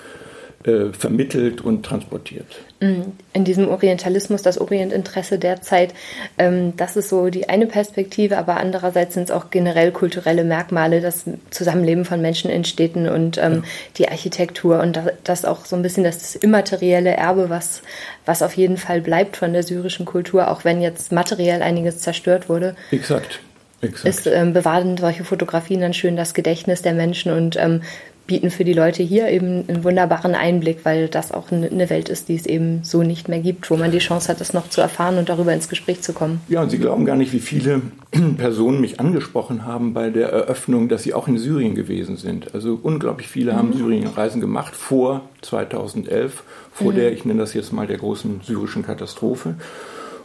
äh, 0.65 0.93
vermittelt 0.93 1.62
und 1.62 1.86
transportiert. 1.86 2.46
Mm, 2.79 3.01
in 3.34 3.43
diesem 3.43 3.67
Orientalismus, 3.67 4.41
das 4.41 4.58
Orientinteresse 4.58 5.38
derzeit, 5.38 5.93
ähm, 6.38 6.75
das 6.77 6.96
ist 6.96 7.10
so 7.10 7.29
die 7.29 7.50
eine 7.50 7.67
Perspektive, 7.67 8.38
aber 8.38 8.58
andererseits 8.58 9.13
sind 9.13 9.24
es 9.24 9.32
auch 9.32 9.50
generell 9.50 9.91
kulturelle 9.91 10.43
Merkmale, 10.43 11.01
das 11.01 11.25
Zusammenleben 11.50 12.05
von 12.05 12.22
Menschen 12.22 12.50
in 12.50 12.63
Städten 12.63 13.10
und 13.10 13.38
ähm, 13.38 13.53
ja. 13.53 13.62
die 13.98 14.10
Architektur 14.10 14.79
und 14.79 15.00
das 15.24 15.46
auch 15.46 15.65
so 15.65 15.75
ein 15.75 15.82
bisschen 15.82 16.03
das 16.03 16.36
immaterielle 16.36 17.12
Erbe, 17.12 17.50
was, 17.50 17.82
was 18.25 18.41
auf 18.41 18.55
jeden 18.55 18.77
Fall 18.77 19.01
bleibt 19.01 19.38
von 19.38 19.53
der 19.53 19.63
syrischen 19.63 20.05
Kultur, 20.05 20.50
auch 20.50 20.63
wenn 20.63 20.82
jetzt 20.82 21.12
materiell 21.12 21.62
einiges 21.62 22.00
zerstört 22.00 22.50
wurde. 22.50 22.75
Exakt. 22.91 23.39
Exakt. 23.84 24.08
Es 24.08 24.25
ähm, 24.27 24.53
bewahren 24.53 24.96
solche 24.96 25.25
Fotografien 25.25 25.82
dann 25.82 25.93
schön 25.93 26.15
das 26.15 26.34
Gedächtnis 26.34 26.82
der 26.82 26.93
Menschen 26.93 27.34
und 27.34 27.58
ähm, 27.58 27.82
bieten 28.25 28.51
für 28.51 28.63
die 28.63 28.74
Leute 28.74 29.03
hier 29.03 29.27
eben 29.27 29.68
einen 29.68 29.84
wunderbaren 29.84 30.34
Einblick, 30.34 30.80
weil 30.84 31.08
das 31.08 31.32
auch 31.32 31.51
eine 31.51 31.89
Welt 31.89 32.10
ist, 32.10 32.30
die 32.30 32.36
es 32.36 32.46
eben 32.46 32.84
so 32.84 33.03
nicht 33.03 33.27
mehr 33.27 33.39
gibt, 33.39 33.70
wo 33.70 33.75
man 33.75 33.92
die 33.92 34.00
Chance 34.00 34.30
hat, 34.30 34.39
es 34.39 34.53
noch 34.53 34.70
zu 34.70 34.80
erfahren 34.80 35.18
und 35.18 35.30
darüber 35.30 35.53
ins 35.53 35.68
Gespräch 35.68 36.01
zu 36.01 36.13
kommen. 36.13 36.42
Ja, 36.48 36.62
und 36.62 36.70
Sie 36.70 36.77
glauben 36.77 37.06
gar 37.06 37.18
nicht, 37.18 37.34
wie 37.34 37.39
viele 37.39 37.82
Personen 38.38 38.80
mich 38.80 39.00
angesprochen 39.00 39.65
haben 39.65 39.94
bei 39.94 40.10
der 40.10 40.30
Eröffnung, 40.30 40.88
dass 40.88 41.03
sie 41.03 41.13
auch 41.13 41.27
in 41.27 41.38
Syrien 41.38 41.75
gewesen 41.75 42.15
sind. 42.15 42.53
Also 42.53 42.80
unglaublich 42.82 43.27
viele 43.27 43.53
mhm. 43.53 43.58
haben 43.58 43.74
Syrienreisen 43.74 44.39
gemacht 44.39 44.75
vor 44.75 45.22
2011, 45.42 46.44
vor 46.72 46.92
mhm. 46.92 46.96
der, 46.96 47.12
ich 47.12 47.25
nenne 47.25 47.42
das 47.42 47.53
jetzt 47.53 47.74
mal, 47.74 47.88
der 47.88 47.98
großen 47.98 48.42
syrischen 48.44 48.84
Katastrophe. 48.84 49.56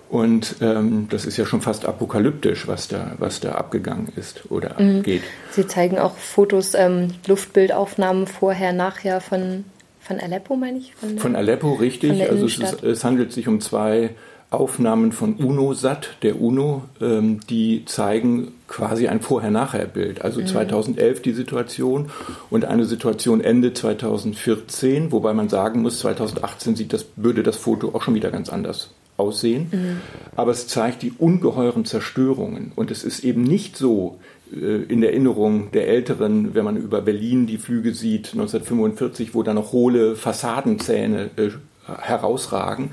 Und 0.08 0.56
ähm, 0.62 1.06
das 1.10 1.26
ist 1.26 1.36
ja 1.36 1.44
schon 1.44 1.60
fast 1.60 1.84
apokalyptisch, 1.84 2.66
was 2.66 2.88
da, 2.88 3.12
was 3.18 3.40
da 3.40 3.52
abgegangen 3.52 4.08
ist 4.16 4.50
oder 4.50 4.80
mhm. 4.80 5.02
geht. 5.02 5.22
Sie 5.50 5.66
zeigen 5.66 5.98
auch 5.98 6.16
Fotos, 6.16 6.74
ähm, 6.74 7.08
Luftbildaufnahmen 7.26 8.26
vorher, 8.26 8.72
nachher 8.72 9.20
von, 9.20 9.64
von 10.00 10.18
Aleppo, 10.18 10.56
meine 10.56 10.78
ich? 10.78 10.94
Von, 10.94 11.18
von 11.18 11.36
Aleppo, 11.36 11.74
richtig. 11.74 12.10
Von 12.10 12.20
also 12.22 12.46
es, 12.46 12.58
ist, 12.58 12.82
es, 12.82 13.04
handelt 13.04 13.32
sich 13.32 13.48
um 13.48 13.60
zwei 13.60 14.10
Aufnahmen 14.50 15.12
von 15.12 15.34
UNO-SAT, 15.34 16.16
der 16.22 16.40
UNO, 16.40 16.84
ähm, 17.02 17.40
die 17.50 17.84
zeigen 17.84 18.52
quasi 18.66 19.08
ein 19.08 19.20
Vorher-Nachher-Bild. 19.20 20.22
Also 20.22 20.40
mhm. 20.40 20.46
2011 20.46 21.20
die 21.20 21.32
Situation 21.32 22.10
und 22.48 22.64
eine 22.64 22.86
Situation 22.86 23.42
Ende 23.42 23.74
2014, 23.74 25.12
wobei 25.12 25.34
man 25.34 25.50
sagen 25.50 25.82
muss, 25.82 25.98
2018 25.98 26.76
sieht 26.76 26.94
das, 26.94 27.04
würde 27.16 27.42
das 27.42 27.58
Foto 27.58 27.94
auch 27.94 28.00
schon 28.00 28.14
wieder 28.14 28.30
ganz 28.30 28.48
anders 28.48 28.88
aussehen. 29.18 29.66
Mhm. 29.70 30.00
Aber 30.36 30.52
es 30.52 30.66
zeigt 30.66 31.02
die 31.02 31.12
ungeheuren 31.12 31.84
Zerstörungen. 31.84 32.72
Und 32.74 32.90
es 32.90 33.04
ist 33.04 33.24
eben 33.24 33.42
nicht 33.42 33.76
so 33.76 34.18
äh, 34.52 34.82
in 34.84 35.00
der 35.00 35.10
Erinnerung 35.10 35.70
der 35.72 35.88
Älteren, 35.88 36.54
wenn 36.54 36.64
man 36.64 36.76
über 36.76 37.02
Berlin 37.02 37.46
die 37.46 37.58
Flüge 37.58 37.92
sieht, 37.92 38.32
1945, 38.32 39.34
wo 39.34 39.42
da 39.42 39.52
noch 39.52 39.72
hohle 39.72 40.16
Fassadenzähne 40.16 41.30
äh, 41.36 41.50
herausragen, 41.86 42.90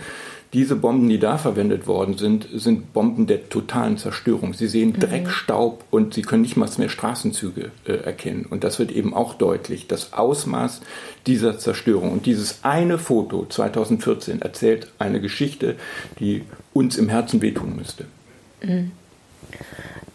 diese 0.56 0.78
Bomben, 0.78 1.10
die 1.10 1.20
da 1.20 1.38
verwendet 1.38 1.86
worden 1.86 2.18
sind, 2.18 2.48
sind 2.54 2.94
Bomben 2.94 3.28
der 3.28 3.50
totalen 3.50 3.98
Zerstörung. 3.98 4.54
Sie 4.54 4.68
sehen 4.68 4.94
mhm. 4.94 5.02
Dreck, 5.02 5.30
Staub 5.30 5.84
und 5.92 6.14
sie 6.14 6.22
können 6.22 6.44
nicht 6.44 6.56
mal 6.56 6.70
mehr 6.78 6.88
Straßenzüge 6.88 7.72
äh, 7.86 7.92
erkennen. 7.92 8.46
Und 8.50 8.64
das 8.64 8.80
wird 8.80 8.90
eben 8.94 9.14
auch 9.14 9.34
deutlich, 9.34 9.88
das 9.88 10.14
Ausmaß 10.14 10.80
dieser 11.28 11.60
Zerstörung. 11.60 12.14
Und 12.14 12.26
dieses 12.26 12.64
eine 12.64 12.98
Foto 12.98 13.46
2014 13.46 14.42
erzählt 14.42 14.88
eine 14.98 15.20
Geschichte, 15.20 15.76
die 16.22 16.44
uns 16.72 16.98
im 16.98 17.10
Herzen 17.10 17.42
wehtun 17.42 17.76
müsste. 17.76 18.06
Mhm. 18.64 18.92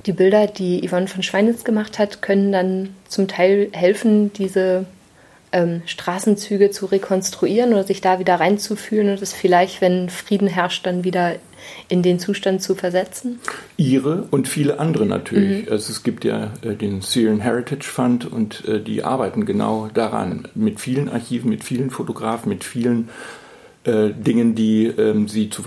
Die 0.07 0.13
Bilder, 0.15 0.47
die 0.47 0.89
Yvonne 0.89 1.07
von 1.07 1.23
Schweinitz 1.23 1.65
gemacht 1.65 1.99
hat, 1.99 2.23
können 2.23 2.51
dann 2.51 2.95
zum 3.07 3.29
Teil 3.29 3.69
helfen, 3.73 4.33
diese 4.33 4.87
ähm, 5.53 5.83
Straßenzüge 5.87 6.71
zu 6.71 6.87
rekonstruieren 6.87 7.73
oder 7.73 7.85
sich 7.85 8.01
da 8.01 8.19
wieder 8.19 8.37
reinzufühlen 8.37 9.11
und 9.11 9.23
es 9.23 9.33
vielleicht, 9.33 9.81
wenn 9.81 10.09
Frieden 10.09 10.49
herrscht, 10.49 10.87
dann 10.87 11.05
wieder 11.05 11.37
in 11.89 12.03
den 12.03 12.19
Zustand 12.19 12.63
zu 12.63 12.75
versetzen? 12.75 13.41
Ihre 13.77 14.23
und 14.31 14.49
viele 14.49 14.79
andere 14.79 15.07
natürlich. 15.07 15.67
Mhm. 15.67 15.73
Also 15.73 15.93
es 15.93 16.03
gibt 16.03 16.25
ja 16.25 16.53
äh, 16.63 16.75
den 16.75 17.01
Syrian 17.03 17.41
Heritage 17.41 17.85
Fund 17.85 18.31
und 18.31 18.65
äh, 18.67 18.81
die 18.81 19.03
arbeiten 19.03 19.45
genau 19.45 19.89
daran. 19.93 20.49
Mit 20.55 20.81
vielen 20.81 21.09
Archiven, 21.09 21.51
mit 21.51 21.65
vielen 21.65 21.91
Fotografen, 21.91 22.49
mit 22.49 22.65
vielen 22.65 23.09
äh, 23.85 24.11
Dingen, 24.11 24.55
die 24.55 24.87
ähm, 24.87 25.27
sie 25.27 25.49
zu 25.49 25.63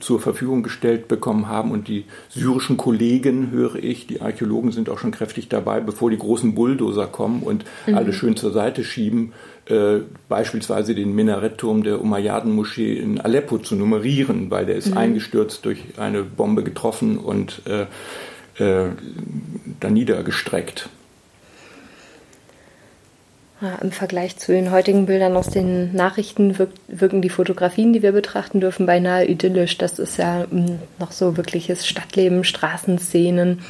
zur 0.00 0.20
Verfügung 0.20 0.62
gestellt 0.62 1.08
bekommen 1.08 1.48
haben. 1.48 1.72
Und 1.72 1.86
die 1.86 2.04
syrischen 2.30 2.78
Kollegen, 2.78 3.50
höre 3.50 3.76
ich, 3.76 4.06
die 4.06 4.22
Archäologen 4.22 4.72
sind 4.72 4.88
auch 4.88 4.98
schon 4.98 5.10
kräftig 5.10 5.48
dabei, 5.48 5.80
bevor 5.80 6.10
die 6.10 6.16
großen 6.16 6.54
Bulldozer 6.54 7.06
kommen 7.06 7.42
und 7.42 7.64
mhm. 7.86 7.96
alles 7.96 8.16
schön 8.16 8.36
zur 8.36 8.52
Seite 8.52 8.82
schieben, 8.82 9.34
äh, 9.66 9.98
beispielsweise 10.30 10.94
den 10.94 11.14
Minarettturm 11.14 11.82
der 11.82 12.00
Umayyaden-Moschee 12.00 12.94
in 12.94 13.20
Aleppo 13.20 13.58
zu 13.58 13.76
nummerieren, 13.76 14.50
weil 14.50 14.64
der 14.64 14.76
ist 14.76 14.92
mhm. 14.92 14.96
eingestürzt 14.96 15.66
durch 15.66 15.84
eine 15.98 16.22
Bombe 16.22 16.62
getroffen 16.62 17.18
und 17.18 17.60
äh, 17.66 17.82
äh, 18.62 18.90
da 19.80 19.90
niedergestreckt. 19.90 20.88
Ja, 23.60 23.74
Im 23.82 23.90
Vergleich 23.90 24.36
zu 24.36 24.52
den 24.52 24.70
heutigen 24.70 25.06
Bildern 25.06 25.36
aus 25.36 25.48
den 25.48 25.92
Nachrichten 25.92 26.58
wirkt, 26.60 26.78
wirken 26.86 27.22
die 27.22 27.28
Fotografien, 27.28 27.92
die 27.92 28.02
wir 28.02 28.12
betrachten 28.12 28.60
dürfen, 28.60 28.86
beinahe 28.86 29.26
idyllisch. 29.26 29.78
Das 29.78 29.98
ist 29.98 30.16
ja 30.16 30.46
hm, 30.48 30.78
noch 31.00 31.10
so 31.10 31.36
wirkliches 31.36 31.84
Stadtleben, 31.84 32.44
Straßenszenen. 32.44 33.60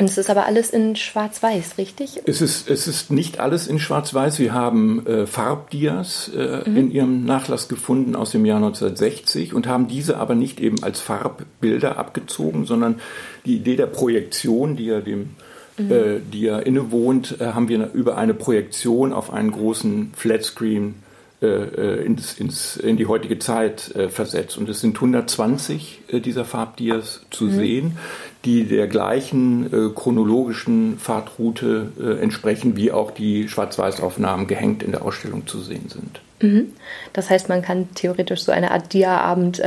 Und 0.00 0.04
es 0.04 0.18
ist 0.18 0.30
aber 0.30 0.46
alles 0.46 0.70
in 0.70 0.96
Schwarz-Weiß, 0.96 1.78
richtig? 1.78 2.22
Es 2.24 2.40
ist, 2.40 2.68
es 2.70 2.86
ist 2.86 3.10
nicht 3.10 3.38
alles 3.38 3.66
in 3.68 3.78
Schwarz-Weiß. 3.78 4.38
Wir 4.40 4.52
haben 4.52 5.06
äh, 5.06 5.26
Farbdias 5.26 6.30
äh, 6.36 6.68
mhm. 6.68 6.76
in 6.76 6.90
ihrem 6.90 7.24
Nachlass 7.24 7.68
gefunden 7.68 8.16
aus 8.16 8.30
dem 8.30 8.44
Jahr 8.44 8.58
1960 8.58 9.54
und 9.54 9.68
haben 9.68 9.86
diese 9.86 10.18
aber 10.18 10.34
nicht 10.34 10.60
eben 10.60 10.82
als 10.82 11.00
Farbbilder 11.00 11.98
abgezogen, 11.98 12.64
sondern 12.64 13.00
die 13.44 13.56
Idee 13.56 13.76
der 13.76 13.86
Projektion, 13.86 14.76
die 14.76 14.86
ja 14.86 15.00
dem 15.00 15.30
mhm. 15.78 15.92
äh, 15.92 16.20
die 16.32 16.42
ja 16.42 16.58
innewohnt, 16.58 17.40
äh, 17.40 17.46
haben 17.46 17.68
wir 17.68 17.92
über 17.92 18.16
eine 18.16 18.34
Projektion 18.34 19.12
auf 19.12 19.32
einen 19.32 19.52
großen 19.52 20.12
Flatscreen 20.14 20.96
äh, 21.40 21.46
äh 21.46 22.04
ins, 22.04 22.34
ins, 22.38 22.76
in 22.76 22.96
die 22.96 23.06
heutige 23.06 23.38
Zeit 23.38 23.94
äh, 23.94 24.08
versetzt. 24.08 24.58
Und 24.58 24.68
es 24.68 24.80
sind 24.80 24.96
120 24.96 26.00
äh, 26.08 26.20
dieser 26.20 26.44
Farbdias 26.44 27.22
zu 27.30 27.44
mhm. 27.44 27.50
sehen, 27.52 27.98
die 28.44 28.64
der 28.64 28.86
gleichen 28.86 29.66
äh, 29.66 29.90
chronologischen 29.94 30.98
Fahrtroute 30.98 31.92
äh, 32.00 32.22
entsprechen, 32.22 32.76
wie 32.76 32.92
auch 32.92 33.10
die 33.10 33.48
Schwarz-Weiß-Aufnahmen 33.48 34.46
gehängt 34.46 34.82
in 34.82 34.92
der 34.92 35.02
Ausstellung 35.02 35.46
zu 35.46 35.60
sehen 35.60 35.88
sind. 35.88 36.20
Mhm. 36.40 36.72
Das 37.12 37.30
heißt, 37.30 37.48
man 37.48 37.62
kann 37.62 37.88
theoretisch 37.94 38.42
so 38.42 38.52
eine 38.52 38.70
Art 38.70 38.92
Dia-Abend 38.92 39.60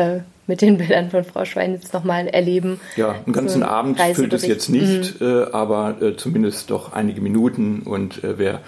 mit 0.51 0.61
den 0.61 0.77
Bildern 0.77 1.09
von 1.09 1.23
Frau 1.23 1.45
Schweinitz 1.45 1.93
nochmal 1.93 2.27
erleben. 2.27 2.81
Ja, 2.97 3.15
einen 3.25 3.31
ganzen 3.31 3.61
so 3.61 3.67
Abend 3.67 3.97
füllt 4.01 4.33
es 4.33 4.45
jetzt 4.45 4.67
nicht, 4.67 5.21
mhm. 5.21 5.25
äh, 5.25 5.43
aber 5.53 6.01
äh, 6.01 6.17
zumindest 6.17 6.69
doch 6.71 6.91
einige 6.91 7.21
Minuten. 7.21 7.83
Und 7.83 8.21
äh, 8.21 8.37
wer 8.37 8.59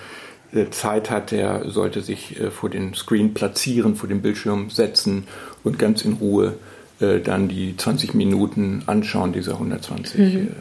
äh, 0.53 0.69
Zeit 0.69 1.09
hat, 1.09 1.31
der 1.31 1.69
sollte 1.69 1.99
sich 1.99 2.39
äh, 2.39 2.51
vor 2.51 2.69
den 2.69 2.93
Screen 2.93 3.33
platzieren, 3.33 3.97
vor 3.97 4.07
den 4.07 4.21
Bildschirm 4.21 4.69
setzen 4.69 5.27
und 5.65 5.77
ganz 5.77 6.05
in 6.05 6.13
Ruhe 6.13 6.53
äh, 7.01 7.19
dann 7.19 7.49
die 7.49 7.75
20 7.75 8.13
Minuten 8.13 8.83
anschauen 8.85 9.33
dieser 9.33 9.55
120 9.55 10.19
mhm. 10.19 10.51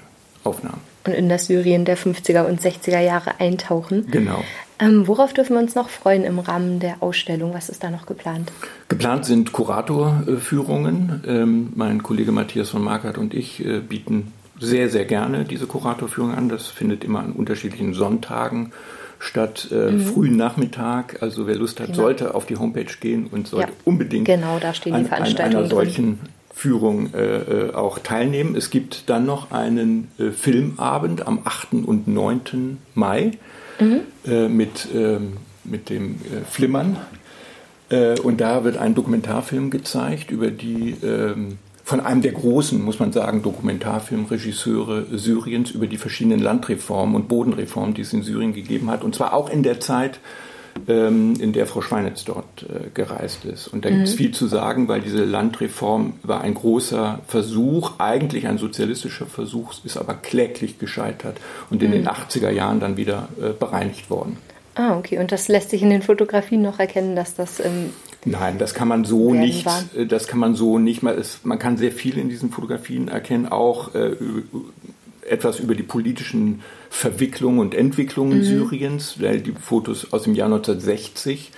Aufnahmen. 0.42 0.80
Und 1.06 1.12
in 1.12 1.28
das 1.28 1.46
Syrien 1.46 1.84
der 1.84 1.96
50er 1.96 2.46
und 2.46 2.60
60er 2.60 2.98
Jahre 2.98 3.38
eintauchen. 3.38 4.08
Genau. 4.10 4.42
Ähm, 4.82 5.06
worauf 5.06 5.32
dürfen 5.32 5.54
wir 5.54 5.60
uns 5.60 5.76
noch 5.76 5.88
freuen 5.88 6.24
im 6.24 6.40
Rahmen 6.40 6.80
der 6.80 7.04
Ausstellung? 7.04 7.54
Was 7.54 7.68
ist 7.68 7.84
da 7.84 7.90
noch 7.90 8.04
geplant? 8.04 8.50
Geplant 8.88 9.24
sind 9.24 9.52
Kuratorführungen. 9.52 11.22
Ähm, 11.24 11.72
mein 11.76 12.02
Kollege 12.02 12.32
Matthias 12.32 12.70
von 12.70 12.82
Markert 12.82 13.16
und 13.16 13.32
ich 13.32 13.64
äh, 13.64 13.78
bieten 13.78 14.32
sehr, 14.58 14.88
sehr 14.88 15.04
gerne 15.04 15.44
diese 15.44 15.66
Kuratorführung 15.66 16.34
an. 16.34 16.48
Das 16.48 16.66
findet 16.66 17.04
immer 17.04 17.20
an 17.20 17.30
unterschiedlichen 17.30 17.94
Sonntagen 17.94 18.72
statt, 19.20 19.68
äh, 19.70 19.92
mhm. 19.92 20.00
frühen 20.00 20.36
Nachmittag. 20.36 21.22
Also 21.22 21.46
wer 21.46 21.54
Lust 21.54 21.78
hat, 21.78 21.86
genau. 21.86 21.98
sollte 21.98 22.34
auf 22.34 22.46
die 22.46 22.56
Homepage 22.56 22.92
gehen 23.00 23.28
und 23.30 23.46
sollte 23.46 23.68
ja, 23.68 23.74
unbedingt 23.84 24.24
genau, 24.24 24.58
da 24.58 24.74
stehen 24.74 24.94
die 24.94 25.10
an, 25.12 25.22
an 25.22 25.36
einer 25.36 25.66
solchen 25.66 26.18
Führung 26.52 27.14
äh, 27.14 27.36
äh, 27.36 27.74
auch 27.74 28.00
teilnehmen. 28.00 28.56
Es 28.56 28.70
gibt 28.70 29.08
dann 29.08 29.26
noch 29.26 29.52
einen 29.52 30.08
äh, 30.18 30.32
Filmabend 30.32 31.24
am 31.24 31.40
8. 31.44 31.74
und 31.86 32.08
9. 32.08 32.78
Mai 32.96 33.32
mhm. 33.82 34.00
äh, 34.30 34.48
mit, 34.48 34.88
ähm, 34.94 35.34
mit 35.64 35.90
dem 35.90 36.14
äh, 36.14 36.44
Flimmern. 36.48 36.96
Äh, 37.90 38.18
und 38.20 38.40
da 38.40 38.64
wird 38.64 38.76
ein 38.76 38.94
Dokumentarfilm 38.94 39.70
gezeigt 39.70 40.30
über 40.30 40.50
die, 40.50 40.96
ähm, 41.02 41.58
von 41.84 42.00
einem 42.00 42.22
der 42.22 42.32
großen, 42.32 42.82
muss 42.82 42.98
man 42.98 43.12
sagen, 43.12 43.42
Dokumentarfilmregisseure 43.42 45.06
Syriens 45.18 45.72
über 45.72 45.86
die 45.86 45.98
verschiedenen 45.98 46.40
Landreformen 46.40 47.16
und 47.16 47.28
Bodenreformen, 47.28 47.94
die 47.94 48.02
es 48.02 48.12
in 48.12 48.22
Syrien 48.22 48.54
gegeben 48.54 48.90
hat. 48.90 49.04
Und 49.04 49.14
zwar 49.14 49.34
auch 49.34 49.50
in 49.50 49.62
der 49.62 49.80
Zeit, 49.80 50.20
ähm, 50.88 51.34
in 51.38 51.52
der 51.52 51.66
Frau 51.66 51.80
Schweinitz 51.80 52.24
dort 52.24 52.64
äh, 52.64 52.90
gereist 52.94 53.44
ist. 53.44 53.68
Und 53.68 53.84
da 53.84 53.90
mhm. 53.90 53.94
gibt 53.96 54.08
es 54.08 54.14
viel 54.14 54.32
zu 54.32 54.46
sagen, 54.46 54.88
weil 54.88 55.00
diese 55.00 55.24
Landreform 55.24 56.14
war 56.22 56.40
ein 56.40 56.54
großer 56.54 57.20
Versuch, 57.26 57.92
eigentlich 57.98 58.46
ein 58.46 58.58
sozialistischer 58.58 59.26
Versuch, 59.26 59.72
ist 59.84 59.96
aber 59.96 60.14
kläglich 60.14 60.78
gescheitert 60.78 61.38
und 61.70 61.82
in 61.82 61.90
mhm. 61.90 61.94
den 61.94 62.08
80er 62.08 62.50
Jahren 62.50 62.80
dann 62.80 62.96
wieder 62.96 63.28
äh, 63.40 63.50
bereinigt 63.50 64.10
worden. 64.10 64.38
Ah, 64.74 64.96
okay. 64.96 65.18
Und 65.18 65.32
das 65.32 65.48
lässt 65.48 65.70
sich 65.70 65.82
in 65.82 65.90
den 65.90 66.02
Fotografien 66.02 66.62
noch 66.62 66.78
erkennen, 66.78 67.14
dass 67.14 67.34
das. 67.34 67.60
Ähm, 67.60 67.90
Nein, 68.24 68.58
das 68.58 68.72
kann 68.72 68.88
man 68.88 69.04
so 69.04 69.34
nicht. 69.34 69.66
War. 69.66 69.82
Äh, 69.94 70.06
das 70.06 70.26
kann 70.26 70.38
man 70.38 70.54
so 70.54 70.78
nicht 70.78 71.02
mal. 71.02 71.20
Man 71.44 71.58
kann 71.58 71.76
sehr 71.76 71.92
viel 71.92 72.18
in 72.18 72.28
diesen 72.28 72.50
Fotografien 72.50 73.08
erkennen, 73.08 73.48
auch 73.48 73.94
äh, 73.94 74.16
etwas 75.28 75.60
über 75.60 75.74
die 75.74 75.82
politischen 75.82 76.62
Verwicklungen 76.90 77.60
und 77.60 77.74
Entwicklungen 77.74 78.38
mhm. 78.38 78.44
Syriens, 78.44 79.20
weil 79.20 79.40
die 79.40 79.52
Fotos 79.52 80.12
aus 80.12 80.24
dem 80.24 80.34
Jahr 80.34 80.46
1960 80.46 81.52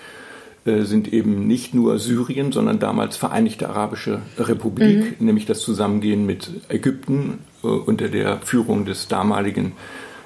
äh, 0.64 0.83
sind 0.83 1.12
eben 1.12 1.46
nicht 1.46 1.74
nur 1.74 1.98
Syrien, 1.98 2.53
sondern 2.53 2.79
damals 2.79 3.16
Vereinigte 3.16 3.68
Arabische 3.68 4.22
Republik, 4.38 5.20
mhm. 5.20 5.27
nämlich 5.27 5.46
das 5.46 5.61
Zusammengehen 5.61 6.27
mit 6.27 6.50
Ägypten 6.68 7.40
äh, 7.62 7.66
unter 7.66 8.09
der 8.09 8.38
Führung 8.38 8.85
des 8.85 9.09
damaligen 9.09 9.72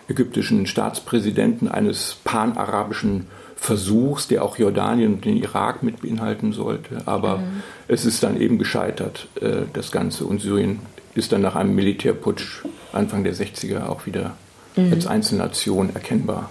ägyptischen 0.08 0.66
Staatspräsidenten 0.66 1.68
eines 1.68 2.16
panarabischen 2.24 3.26
Versuchs, 3.56 4.28
der 4.28 4.44
auch 4.44 4.56
Jordanien 4.56 5.14
und 5.14 5.24
den 5.24 5.36
Irak 5.36 5.82
mit 5.82 6.00
beinhalten 6.00 6.52
sollte. 6.52 7.02
Aber 7.06 7.38
mhm. 7.38 7.62
es 7.88 8.04
ist 8.04 8.22
dann 8.22 8.40
eben 8.40 8.58
gescheitert, 8.58 9.28
äh, 9.40 9.62
das 9.72 9.90
Ganze. 9.90 10.24
Und 10.24 10.40
Syrien 10.40 10.78
ist 11.14 11.32
dann 11.32 11.42
nach 11.42 11.56
einem 11.56 11.74
Militärputsch 11.74 12.64
Anfang 12.92 13.24
der 13.24 13.34
60er 13.34 13.86
auch 13.86 14.06
wieder 14.06 14.36
mhm. 14.76 14.92
als 14.92 15.06
Einzelnation 15.06 15.90
erkennbar. 15.94 16.50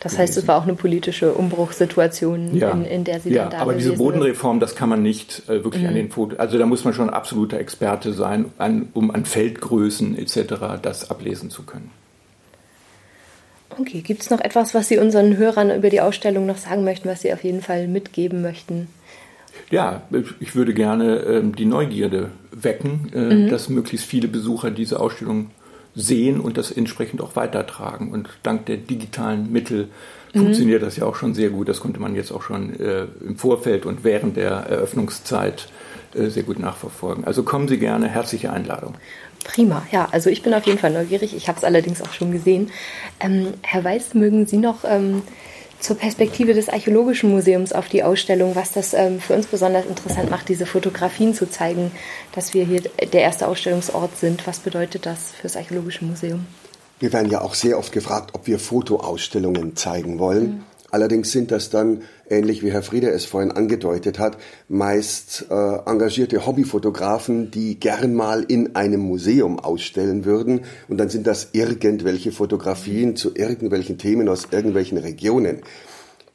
Das 0.00 0.12
gewesen. 0.12 0.22
heißt, 0.22 0.36
es 0.38 0.48
war 0.48 0.56
auch 0.56 0.64
eine 0.64 0.74
politische 0.74 1.32
Umbruchssituation, 1.32 2.56
ja. 2.56 2.70
in, 2.70 2.84
in, 2.84 3.04
der 3.04 3.20
Sie 3.20 3.30
ja, 3.30 3.42
dann 3.42 3.52
da 3.52 3.58
aber 3.58 3.74
diese 3.74 3.92
Bodenreform, 3.92 4.60
das 4.60 4.74
kann 4.74 4.88
man 4.88 5.02
nicht 5.02 5.42
äh, 5.48 5.64
wirklich 5.64 5.82
mhm. 5.82 5.88
an 5.88 5.94
den 5.94 6.10
Fotos, 6.10 6.38
also 6.38 6.58
da 6.58 6.66
muss 6.66 6.84
man 6.84 6.94
schon 6.94 7.10
absoluter 7.10 7.58
Experte 7.58 8.12
sein, 8.12 8.46
an, 8.58 8.88
um 8.94 9.10
an 9.10 9.24
Feldgrößen 9.24 10.18
etc. 10.18 10.54
das 10.82 11.10
ablesen 11.10 11.50
zu 11.50 11.62
können. 11.62 11.90
Okay, 13.78 14.00
gibt 14.00 14.22
es 14.22 14.30
noch 14.30 14.40
etwas, 14.40 14.74
was 14.74 14.88
Sie 14.88 14.98
unseren 14.98 15.36
Hörern 15.36 15.74
über 15.74 15.90
die 15.90 16.00
Ausstellung 16.00 16.46
noch 16.46 16.56
sagen 16.56 16.84
möchten, 16.84 17.08
was 17.08 17.22
Sie 17.22 17.32
auf 17.32 17.44
jeden 17.44 17.60
Fall 17.60 17.88
mitgeben 17.88 18.40
möchten? 18.40 18.88
Ja, 19.70 20.02
ich 20.38 20.54
würde 20.54 20.74
gerne 20.74 21.16
ähm, 21.20 21.56
die 21.56 21.64
Neugierde 21.64 22.30
wecken, 22.52 23.10
äh, 23.14 23.18
mhm. 23.18 23.48
dass 23.48 23.68
möglichst 23.68 24.06
viele 24.06 24.28
Besucher 24.28 24.70
diese 24.70 25.00
Ausstellung 25.00 25.50
sehen 25.94 26.40
und 26.40 26.56
das 26.56 26.70
entsprechend 26.70 27.20
auch 27.20 27.34
weitertragen. 27.36 28.12
Und 28.12 28.28
dank 28.42 28.66
der 28.66 28.76
digitalen 28.76 29.50
Mittel 29.50 29.88
mhm. 30.34 30.38
funktioniert 30.38 30.82
das 30.82 30.96
ja 30.96 31.04
auch 31.04 31.16
schon 31.16 31.34
sehr 31.34 31.50
gut. 31.50 31.68
Das 31.68 31.80
konnte 31.80 32.00
man 32.00 32.14
jetzt 32.14 32.30
auch 32.30 32.42
schon 32.42 32.78
äh, 32.78 33.06
im 33.26 33.36
Vorfeld 33.36 33.86
und 33.86 34.04
während 34.04 34.36
der 34.36 34.50
Eröffnungszeit 34.50 35.68
äh, 36.14 36.28
sehr 36.28 36.44
gut 36.44 36.58
nachverfolgen. 36.58 37.24
Also 37.24 37.42
kommen 37.42 37.66
Sie 37.66 37.78
gerne, 37.78 38.08
herzliche 38.08 38.52
Einladung. 38.52 38.94
Prima, 39.44 39.86
ja, 39.92 40.08
also 40.10 40.28
ich 40.28 40.42
bin 40.42 40.54
auf 40.54 40.66
jeden 40.66 40.78
Fall 40.78 40.92
neugierig. 40.92 41.34
Ich 41.34 41.48
habe 41.48 41.58
es 41.58 41.64
allerdings 41.64 42.02
auch 42.02 42.12
schon 42.12 42.32
gesehen. 42.32 42.70
Ähm, 43.20 43.54
Herr 43.62 43.84
Weiß, 43.84 44.14
mögen 44.14 44.46
Sie 44.46 44.58
noch 44.58 44.84
ähm, 44.84 45.22
zur 45.86 45.96
Perspektive 45.96 46.52
des 46.52 46.68
Archäologischen 46.68 47.30
Museums 47.30 47.72
auf 47.72 47.88
die 47.88 48.02
Ausstellung, 48.02 48.56
was 48.56 48.72
das 48.72 48.92
ähm, 48.92 49.20
für 49.20 49.34
uns 49.34 49.46
besonders 49.46 49.86
interessant 49.86 50.30
macht, 50.30 50.48
diese 50.48 50.66
Fotografien 50.66 51.32
zu 51.32 51.48
zeigen, 51.48 51.92
dass 52.32 52.54
wir 52.54 52.64
hier 52.64 52.82
der 53.12 53.22
erste 53.22 53.46
Ausstellungsort 53.46 54.18
sind. 54.18 54.48
Was 54.48 54.58
bedeutet 54.58 55.06
das 55.06 55.30
für 55.30 55.44
das 55.44 55.56
Archäologische 55.56 56.04
Museum? 56.04 56.44
Wir 56.98 57.12
werden 57.12 57.30
ja 57.30 57.40
auch 57.40 57.54
sehr 57.54 57.78
oft 57.78 57.92
gefragt, 57.92 58.30
ob 58.32 58.48
wir 58.48 58.58
Fotoausstellungen 58.58 59.76
zeigen 59.76 60.18
wollen. 60.18 60.44
Mhm. 60.44 60.64
Allerdings 60.96 61.30
sind 61.30 61.50
das 61.50 61.68
dann, 61.68 62.04
ähnlich 62.30 62.62
wie 62.62 62.72
Herr 62.72 62.82
Friede 62.82 63.10
es 63.10 63.26
vorhin 63.26 63.50
angedeutet 63.50 64.18
hat, 64.18 64.38
meist 64.66 65.44
äh, 65.50 65.54
engagierte 65.54 66.46
Hobbyfotografen, 66.46 67.50
die 67.50 67.78
gern 67.78 68.14
mal 68.14 68.42
in 68.48 68.76
einem 68.76 69.00
Museum 69.00 69.58
ausstellen 69.58 70.24
würden. 70.24 70.62
Und 70.88 70.96
dann 70.96 71.10
sind 71.10 71.26
das 71.26 71.48
irgendwelche 71.52 72.32
Fotografien 72.32 73.14
zu 73.14 73.34
irgendwelchen 73.34 73.98
Themen 73.98 74.26
aus 74.26 74.48
irgendwelchen 74.50 74.96
Regionen. 74.96 75.58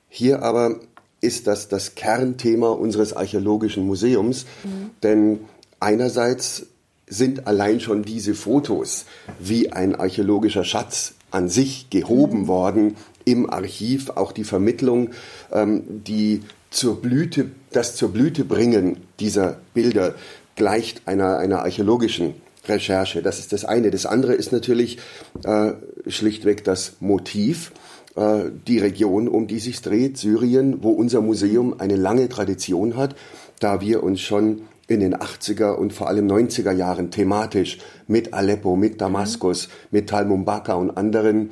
Hier 0.07 0.43
aber 0.43 0.79
ist 1.21 1.47
das 1.47 1.67
das 1.67 1.95
Kernthema 1.95 2.69
unseres 2.69 3.13
archäologischen 3.13 3.87
Museums, 3.87 4.45
mhm. 4.63 4.91
denn 5.01 5.39
einerseits 5.79 6.67
sind 7.07 7.47
allein 7.47 7.79
schon 7.79 8.03
diese 8.03 8.35
Fotos 8.35 9.05
wie 9.39 9.71
ein 9.71 9.95
archäologischer 9.95 10.63
Schatz 10.63 11.15
an 11.31 11.49
sich 11.49 11.89
gehoben 11.89 12.47
worden 12.47 12.95
im 13.25 13.49
Archiv, 13.49 14.11
auch 14.11 14.31
die 14.31 14.43
Vermittlung, 14.43 15.11
ähm, 15.51 15.83
die 15.87 16.41
zur 16.69 17.01
Blüte, 17.01 17.51
das 17.71 17.95
zur 17.95 18.09
Blüte 18.09 18.45
bringen 18.45 18.97
dieser 19.19 19.57
Bilder 19.73 20.15
gleicht 20.55 21.07
einer, 21.07 21.37
einer 21.37 21.59
archäologischen 21.59 22.35
Recherche. 22.67 23.21
Das 23.21 23.39
ist 23.39 23.53
das 23.53 23.65
eine. 23.65 23.91
Das 23.91 24.05
andere 24.05 24.33
ist 24.33 24.51
natürlich 24.51 24.99
äh, 25.43 25.73
schlichtweg 26.07 26.63
das 26.63 26.93
Motiv, 26.99 27.71
äh, 28.15 28.45
die 28.67 28.79
Region, 28.79 29.27
um 29.27 29.47
die 29.47 29.59
sich 29.59 29.81
dreht, 29.81 30.17
Syrien, 30.17 30.83
wo 30.83 30.91
unser 30.91 31.21
Museum 31.21 31.79
eine 31.79 31.95
lange 31.95 32.29
Tradition 32.29 32.95
hat, 32.95 33.15
da 33.59 33.81
wir 33.81 34.03
uns 34.03 34.21
schon 34.21 34.63
in 34.87 34.99
den 34.99 35.15
80er 35.15 35.71
und 35.71 35.93
vor 35.93 36.07
allem 36.07 36.27
90er 36.27 36.71
Jahren 36.71 37.11
thematisch 37.11 37.79
mit 38.07 38.33
Aleppo, 38.33 38.75
mit 38.75 38.99
Damaskus, 38.99 39.69
mit 39.89 40.09
Tal 40.09 40.25
Mumbaka 40.25 40.73
und 40.73 40.91
anderen 40.91 41.51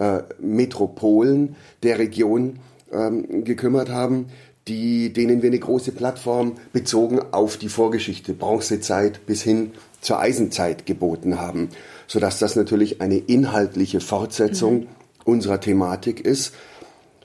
äh, 0.00 0.22
Metropolen 0.40 1.56
der 1.82 1.98
Region 1.98 2.58
ähm, 2.90 3.44
gekümmert 3.44 3.90
haben, 3.90 4.26
die, 4.66 5.12
denen 5.12 5.42
wir 5.42 5.50
eine 5.50 5.58
große 5.58 5.92
Plattform 5.92 6.54
bezogen 6.72 7.20
auf 7.32 7.58
die 7.58 7.68
Vorgeschichte, 7.68 8.32
Bronzezeit 8.32 9.26
bis 9.26 9.42
hin 9.42 9.72
zur 10.00 10.18
Eisenzeit 10.18 10.86
geboten 10.86 11.38
haben, 11.38 11.68
sodass 12.06 12.38
das 12.38 12.56
natürlich 12.56 13.02
eine 13.02 13.18
inhaltliche 13.18 14.00
Fortsetzung 14.00 14.80
mhm. 14.80 14.86
unserer 15.24 15.60
Thematik 15.60 16.24
ist. 16.24 16.54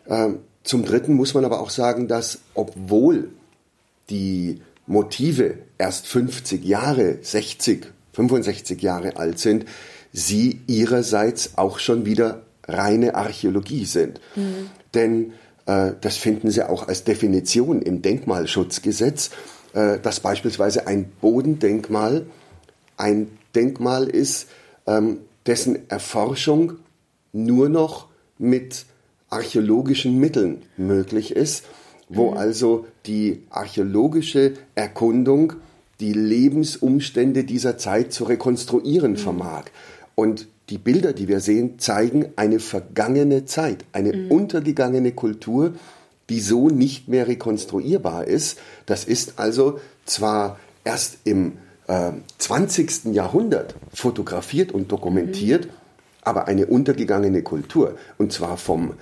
Ähm, 0.08 0.40
zum 0.64 0.84
Dritten 0.84 1.14
muss 1.14 1.34
man 1.34 1.46
aber 1.46 1.62
auch 1.62 1.70
sagen, 1.70 2.10
dass 2.10 2.40
obwohl 2.56 3.30
die 4.10 4.62
Motive 4.86 5.60
erst 5.78 6.08
50 6.08 6.66
Jahre, 6.66 7.20
60, 7.22 7.88
65 8.14 8.82
Jahre 8.82 9.16
alt 9.16 9.40
sind, 9.40 9.66
sie 10.12 10.62
ihrerseits 10.68 11.58
auch 11.58 11.80
schon 11.80 12.06
wieder 12.06 12.42
reine 12.68 13.16
Archäologie 13.16 13.86
sind. 13.86 14.20
Mhm. 14.36 14.70
Denn 14.94 15.34
äh, 15.66 15.92
das 16.02 16.18
finden 16.18 16.52
Sie 16.52 16.68
auch 16.68 16.88
als 16.88 17.04
Definition 17.04 17.82
im 17.82 18.02
Denkmalschutzgesetz, 18.02 19.32
äh, 19.74 20.00
dass 20.00 20.20
beispielsweise 20.20 20.88
ein 20.88 21.12
Bodendenkmal 21.22 22.26
ein 22.98 23.28
Denkmal 23.56 24.08
ist, 24.08 24.48
ähm, 24.88 25.20
dessen 25.46 25.90
Erforschung 25.90 26.74
nur 27.34 27.70
noch 27.70 28.08
mit 28.38 28.86
archäologischen 29.30 30.20
Mitteln 30.20 30.64
möglich 30.78 31.36
ist, 31.36 31.66
wo 32.10 32.32
mhm. 32.32 32.38
also 32.38 32.88
die 33.06 33.44
archäologische 33.50 34.54
Erkundung 34.76 35.54
die 36.00 36.14
Lebensumstände 36.14 37.44
dieser 37.44 37.78
Zeit 37.78 38.14
zu 38.14 38.26
rekonstruieren 38.26 39.12
mhm. 39.12 39.18
vermag. 39.18 39.66
Und 40.14 40.48
die 40.70 40.78
Bilder, 40.78 41.14
die 41.14 41.28
wir 41.28 41.40
sehen, 41.40 41.80
zeigen 41.80 42.34
eine 42.36 42.60
vergangene 42.60 43.46
Zeit, 43.46 43.86
eine 43.92 44.14
mhm. 44.14 44.32
untergegangene 44.32 45.12
Kultur, 45.12 45.74
die 46.30 46.40
so 46.40 46.70
nicht 46.70 47.08
mehr 47.08 47.28
rekonstruierbar 47.28 48.26
ist. 48.26 48.58
Das 48.86 49.06
ist 49.06 49.38
also 49.38 49.80
zwar 50.06 50.60
erst 50.84 51.20
im 51.24 51.54
äh, 51.88 52.12
20. 52.40 53.06
Jahrhundert 53.14 53.76
fotografiert 53.94 54.72
und 54.72 54.92
dokumentiert, 54.92 55.66
mhm. 55.66 55.72
aber 56.24 56.48
eine 56.48 56.66
untergegangene 56.66 57.44
Kultur. 57.44 57.98
Und 58.18 58.34
zwar 58.34 58.58
vom 58.58 58.96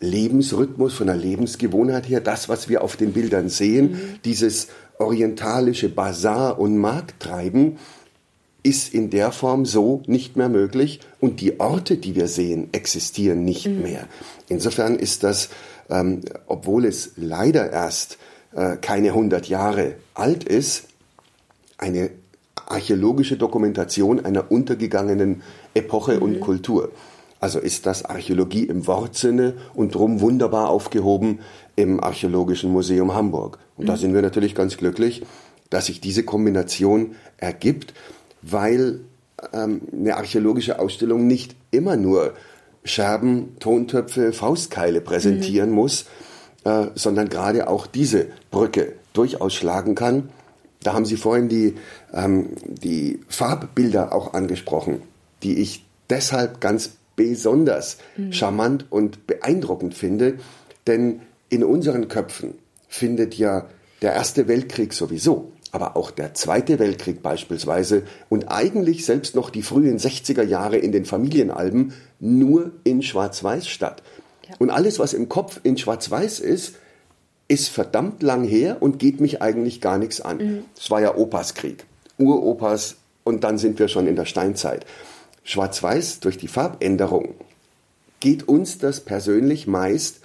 Lebensrhythmus, 0.00 0.94
von 0.94 1.06
der 1.06 1.16
Lebensgewohnheit 1.16 2.08
her, 2.08 2.20
das, 2.20 2.48
was 2.48 2.68
wir 2.68 2.82
auf 2.82 2.96
den 2.96 3.12
Bildern 3.12 3.48
sehen, 3.48 3.92
mhm. 3.92 3.98
dieses 4.24 4.68
orientalische 4.98 5.88
Bazar- 5.88 6.58
und 6.58 6.76
Markttreiben, 6.76 7.78
ist 8.62 8.94
in 8.94 9.10
der 9.10 9.32
Form 9.32 9.66
so 9.66 10.02
nicht 10.06 10.36
mehr 10.36 10.48
möglich 10.48 11.00
und 11.20 11.40
die 11.40 11.58
Orte, 11.58 11.96
die 11.96 12.14
wir 12.14 12.28
sehen, 12.28 12.68
existieren 12.72 13.44
nicht 13.44 13.66
mhm. 13.66 13.82
mehr. 13.82 14.06
Insofern 14.48 14.96
ist 14.96 15.24
das, 15.24 15.48
ähm, 15.90 16.20
obwohl 16.46 16.84
es 16.84 17.12
leider 17.16 17.70
erst 17.70 18.18
äh, 18.54 18.76
keine 18.76 19.08
100 19.08 19.48
Jahre 19.48 19.96
alt 20.14 20.44
ist, 20.44 20.84
eine 21.78 22.10
archäologische 22.66 23.36
Dokumentation 23.36 24.24
einer 24.24 24.50
untergegangenen 24.50 25.42
Epoche 25.74 26.16
mhm. 26.16 26.22
und 26.22 26.40
Kultur. 26.40 26.92
Also 27.40 27.58
ist 27.58 27.86
das 27.86 28.04
Archäologie 28.04 28.64
im 28.64 28.86
Wortsinne 28.86 29.54
und 29.74 29.96
drum 29.96 30.20
wunderbar 30.20 30.70
aufgehoben 30.70 31.40
im 31.74 31.98
Archäologischen 32.00 32.70
Museum 32.70 33.14
Hamburg. 33.14 33.58
Und 33.76 33.84
mhm. 33.84 33.88
da 33.88 33.96
sind 33.96 34.14
wir 34.14 34.22
natürlich 34.22 34.54
ganz 34.54 34.76
glücklich, 34.76 35.24
dass 35.68 35.86
sich 35.86 36.00
diese 36.00 36.22
Kombination 36.22 37.16
ergibt 37.38 37.94
weil 38.42 39.00
ähm, 39.52 39.82
eine 39.92 40.16
archäologische 40.16 40.78
Ausstellung 40.78 41.26
nicht 41.26 41.56
immer 41.70 41.96
nur 41.96 42.34
Scherben, 42.84 43.56
Tontöpfe, 43.60 44.32
Faustkeile 44.32 45.00
präsentieren 45.00 45.70
mhm. 45.70 45.76
muss, 45.76 46.06
äh, 46.64 46.86
sondern 46.94 47.28
gerade 47.28 47.68
auch 47.68 47.86
diese 47.86 48.26
Brücke 48.50 48.94
durchaus 49.12 49.54
schlagen 49.54 49.94
kann. 49.94 50.30
Da 50.82 50.94
haben 50.94 51.04
Sie 51.04 51.16
vorhin 51.16 51.48
die, 51.48 51.76
ähm, 52.12 52.50
die 52.66 53.20
Farbbilder 53.28 54.12
auch 54.12 54.34
angesprochen, 54.34 55.02
die 55.42 55.60
ich 55.60 55.84
deshalb 56.10 56.60
ganz 56.60 56.90
besonders 57.14 57.98
mhm. 58.16 58.32
charmant 58.32 58.86
und 58.90 59.26
beeindruckend 59.26 59.94
finde, 59.94 60.38
denn 60.86 61.20
in 61.48 61.62
unseren 61.62 62.08
Köpfen 62.08 62.54
findet 62.88 63.34
ja 63.34 63.66
der 64.00 64.14
Erste 64.14 64.48
Weltkrieg 64.48 64.92
sowieso 64.92 65.51
aber 65.72 65.96
auch 65.96 66.10
der 66.10 66.34
Zweite 66.34 66.78
Weltkrieg 66.78 67.22
beispielsweise 67.22 68.04
und 68.28 68.44
eigentlich 68.50 69.06
selbst 69.06 69.34
noch 69.34 69.48
die 69.48 69.62
frühen 69.62 69.98
60er 69.98 70.42
Jahre 70.42 70.76
in 70.76 70.92
den 70.92 71.06
Familienalben 71.06 71.94
nur 72.20 72.72
in 72.84 73.02
Schwarz-Weiß 73.02 73.66
statt. 73.66 74.02
Ja. 74.48 74.54
Und 74.58 74.70
alles, 74.70 74.98
was 74.98 75.14
im 75.14 75.30
Kopf 75.30 75.60
in 75.62 75.78
Schwarz-Weiß 75.78 76.40
ist, 76.40 76.74
ist 77.48 77.68
verdammt 77.68 78.22
lang 78.22 78.44
her 78.44 78.76
und 78.80 78.98
geht 78.98 79.20
mich 79.20 79.42
eigentlich 79.42 79.80
gar 79.80 79.98
nichts 79.98 80.20
an. 80.20 80.64
Es 80.76 80.88
mhm. 80.88 80.92
war 80.92 81.00
ja 81.00 81.16
Opas 81.16 81.54
Krieg, 81.54 81.84
Uropas 82.18 82.96
und 83.24 83.42
dann 83.42 83.56
sind 83.56 83.78
wir 83.78 83.88
schon 83.88 84.06
in 84.06 84.16
der 84.16 84.26
Steinzeit. 84.26 84.84
Schwarz-Weiß 85.44 86.20
durch 86.20 86.36
die 86.36 86.48
Farbänderung 86.48 87.34
geht 88.20 88.46
uns 88.46 88.78
das 88.78 89.00
persönlich 89.00 89.66
meist 89.66 90.20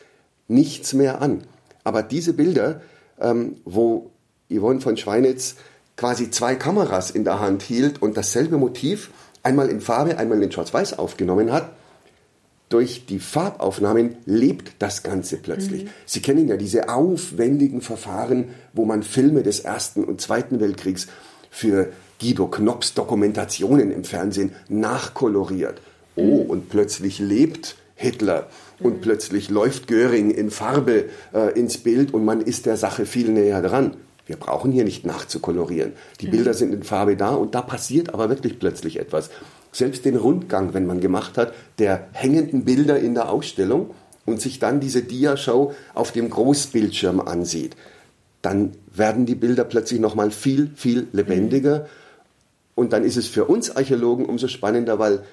nichts 0.47 0.93
mehr 0.93 1.21
an. 1.21 1.43
Aber 1.83 2.03
diese 2.03 2.33
Bilder, 2.33 2.81
ähm, 3.19 3.55
wo 3.65 4.11
Yvonne 4.49 4.81
von 4.81 4.97
Schweinitz 4.97 5.55
quasi 5.95 6.29
zwei 6.29 6.55
Kameras 6.55 7.11
in 7.11 7.23
der 7.23 7.39
Hand 7.39 7.63
hielt 7.63 8.01
und 8.01 8.17
dasselbe 8.17 8.57
Motiv 8.57 9.09
einmal 9.43 9.69
in 9.69 9.81
Farbe, 9.81 10.17
einmal 10.17 10.41
in 10.41 10.51
Schwarz-Weiß 10.51 10.99
aufgenommen 10.99 11.51
hat, 11.51 11.71
durch 12.69 13.05
die 13.05 13.19
Farbaufnahmen 13.19 14.17
lebt 14.25 14.73
das 14.79 15.01
Ganze 15.01 15.37
plötzlich. 15.37 15.85
Mhm. 15.85 15.89
Sie 16.05 16.21
kennen 16.21 16.47
ja 16.49 16.57
diese 16.57 16.89
aufwendigen 16.89 17.81
Verfahren, 17.81 18.49
wo 18.73 18.83
man 18.83 19.03
Filme 19.03 19.41
des 19.41 19.61
Ersten 19.61 20.03
und 20.03 20.19
Zweiten 20.19 20.59
Weltkriegs 20.59 21.07
für 21.49 21.91
Guido 22.19 22.47
Knops 22.47 22.93
Dokumentationen 22.93 23.91
im 23.91 24.03
Fernsehen 24.03 24.51
nachkoloriert. 24.67 25.79
Oh, 26.15 26.43
mhm. 26.43 26.49
und 26.49 26.69
plötzlich 26.69 27.19
lebt 27.19 27.75
Hitler 27.95 28.47
und 28.79 28.97
mhm. 28.97 29.01
plötzlich 29.01 29.49
läuft 29.49 29.87
Göring 29.87 30.31
in 30.31 30.51
Farbe 30.51 31.05
äh, 31.33 31.57
ins 31.57 31.77
Bild 31.77 32.13
und 32.13 32.25
man 32.25 32.41
ist 32.41 32.65
der 32.65 32.75
Sache 32.75 33.05
viel 33.05 33.29
näher 33.29 33.61
dran. 33.61 33.95
Wir 34.27 34.35
brauchen 34.35 34.71
hier 34.71 34.83
nicht 34.83 35.05
nachzukolorieren. 35.05 35.93
Die 36.21 36.27
mhm. 36.27 36.31
Bilder 36.31 36.53
sind 36.53 36.73
in 36.73 36.83
Farbe 36.83 37.15
da 37.15 37.31
und 37.31 37.55
da 37.55 37.61
passiert 37.61 38.13
aber 38.13 38.29
wirklich 38.29 38.59
plötzlich 38.59 38.99
etwas 38.99 39.29
selbst 39.71 40.05
den 40.05 40.15
Rundgang, 40.15 40.73
wenn 40.73 40.85
man 40.85 40.99
gemacht 40.99 41.37
hat, 41.37 41.53
der 41.79 42.07
hängenden 42.11 42.65
Bilder 42.65 42.99
in 42.99 43.13
der 43.13 43.29
Ausstellung 43.29 43.91
und 44.25 44.41
sich 44.41 44.59
dann 44.59 44.79
diese 44.79 45.01
Diashow 45.01 45.73
auf 45.93 46.11
dem 46.11 46.29
Großbildschirm 46.29 47.21
ansieht, 47.21 47.75
dann 48.41 48.73
werden 48.93 49.25
die 49.25 49.35
Bilder 49.35 49.63
plötzlich 49.63 49.99
nochmal 49.99 50.31
viel, 50.31 50.71
viel 50.75 51.07
lebendiger. 51.11 51.87
Und 52.75 52.93
dann 52.93 53.03
ist 53.03 53.17
es 53.17 53.27
für 53.27 53.45
uns 53.45 53.75
Archäologen 53.75 54.25
umso 54.25 54.47
spannender, 54.47 54.99
weil 54.99 55.23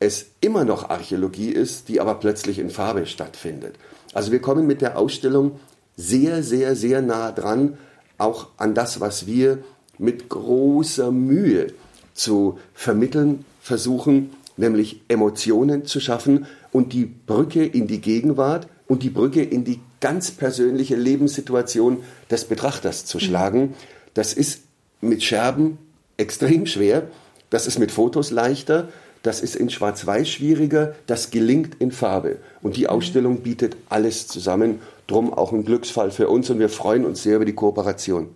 es 0.00 0.26
immer 0.40 0.64
noch 0.64 0.90
Archäologie 0.90 1.50
ist, 1.50 1.88
die 1.88 2.00
aber 2.00 2.16
plötzlich 2.16 2.58
in 2.58 2.70
Farbe 2.70 3.06
stattfindet. 3.06 3.76
Also 4.12 4.32
wir 4.32 4.40
kommen 4.40 4.66
mit 4.66 4.80
der 4.80 4.98
Ausstellung 4.98 5.60
sehr, 5.96 6.42
sehr, 6.42 6.76
sehr 6.76 7.02
nah 7.02 7.32
dran, 7.32 7.78
auch 8.18 8.48
an 8.56 8.74
das, 8.74 9.00
was 9.00 9.26
wir 9.26 9.58
mit 9.98 10.28
großer 10.28 11.10
Mühe 11.10 11.68
zu 12.14 12.58
vermitteln 12.72 13.44
versuchen, 13.60 14.30
nämlich 14.56 15.00
Emotionen 15.08 15.84
zu 15.84 16.00
schaffen 16.00 16.46
und 16.72 16.92
die 16.92 17.06
Brücke 17.06 17.64
in 17.64 17.86
die 17.86 18.00
Gegenwart 18.00 18.68
und 18.86 19.02
die 19.02 19.10
Brücke 19.10 19.42
in 19.42 19.64
die 19.64 19.80
ganz 20.00 20.30
persönliche 20.30 20.96
Lebenssituation 20.96 22.02
des 22.30 22.44
Betrachters 22.44 23.06
zu 23.06 23.18
schlagen. 23.18 23.74
Das 24.12 24.32
ist 24.32 24.62
mit 25.00 25.22
Scherben 25.22 25.78
extrem 26.16 26.66
schwer, 26.66 27.08
das 27.50 27.66
ist 27.66 27.78
mit 27.78 27.90
Fotos 27.90 28.30
leichter, 28.30 28.88
das 29.22 29.40
ist 29.40 29.56
in 29.56 29.70
Schwarz-Weiß 29.70 30.28
schwieriger, 30.28 30.94
das 31.06 31.30
gelingt 31.30 31.76
in 31.78 31.92
Farbe. 31.92 32.36
Und 32.60 32.76
die 32.76 32.88
Ausstellung 32.88 33.38
bietet 33.38 33.76
alles 33.88 34.28
zusammen, 34.28 34.80
drum 35.06 35.32
auch 35.32 35.52
ein 35.52 35.64
Glücksfall 35.64 36.10
für 36.10 36.28
uns 36.28 36.50
und 36.50 36.58
wir 36.58 36.68
freuen 36.68 37.04
uns 37.04 37.22
sehr 37.22 37.36
über 37.36 37.44
die 37.44 37.54
Kooperation. 37.54 38.28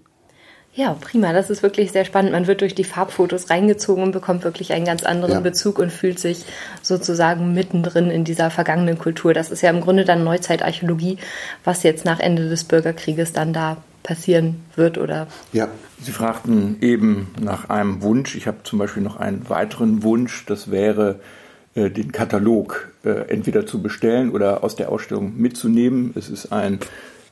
Ja, 0.74 0.94
prima. 0.94 1.33
Das 1.33 1.50
ist 1.50 1.64
wirklich 1.64 1.90
sehr 1.90 2.04
spannend. 2.04 2.31
Man 2.31 2.46
wird 2.46 2.61
durch 2.61 2.74
die 2.74 2.85
Farbfotos 2.85 3.50
reingezogen 3.50 4.04
und 4.04 4.12
bekommt 4.12 4.44
wirklich 4.44 4.72
einen 4.72 4.85
ganz 4.85 5.02
anderen 5.02 5.35
ja. 5.35 5.40
Bezug 5.40 5.81
und 5.81 5.90
fühlt 5.90 6.20
sich 6.20 6.44
sozusagen 6.83 7.52
mittendrin 7.52 8.11
in 8.11 8.22
dieser 8.22 8.50
vergangenen 8.50 8.96
Kultur. 8.96 9.35
Das 9.35 9.50
ist 9.50 9.62
ja 9.62 9.70
im 9.70 9.81
Grunde 9.81 10.04
dann 10.04 10.22
Neuzeitarchäologie, 10.22 11.18
was 11.64 11.83
jetzt 11.83 12.04
nach 12.04 12.20
Ende 12.20 12.48
des 12.48 12.62
Bürgerkrieges 12.62 13.33
dann 13.33 13.52
da 13.52 13.78
passieren 14.04 14.61
wird 14.76 14.98
oder. 14.98 15.26
Ja. 15.52 15.68
Sie 16.00 16.12
fragten 16.12 16.76
eben 16.81 17.33
nach 17.40 17.70
einem 17.70 18.02
Wunsch. 18.02 18.37
Ich 18.37 18.46
habe 18.46 18.59
zum 18.62 18.78
Beispiel 18.78 19.02
noch 19.02 19.16
einen 19.16 19.48
weiteren 19.48 20.04
Wunsch. 20.04 20.46
Das 20.46 20.70
wäre, 20.70 21.11
äh, 21.11 21.48
den 21.91 22.12
Katalog 22.12 22.88
äh, 23.05 23.29
entweder 23.29 23.67
zu 23.67 23.83
bestellen 23.83 24.31
oder 24.31 24.64
aus 24.64 24.77
der 24.77 24.91
Ausstellung 24.91 25.35
mitzunehmen. 25.37 26.12
Es 26.17 26.29
ist 26.29 26.53
ein 26.53 26.81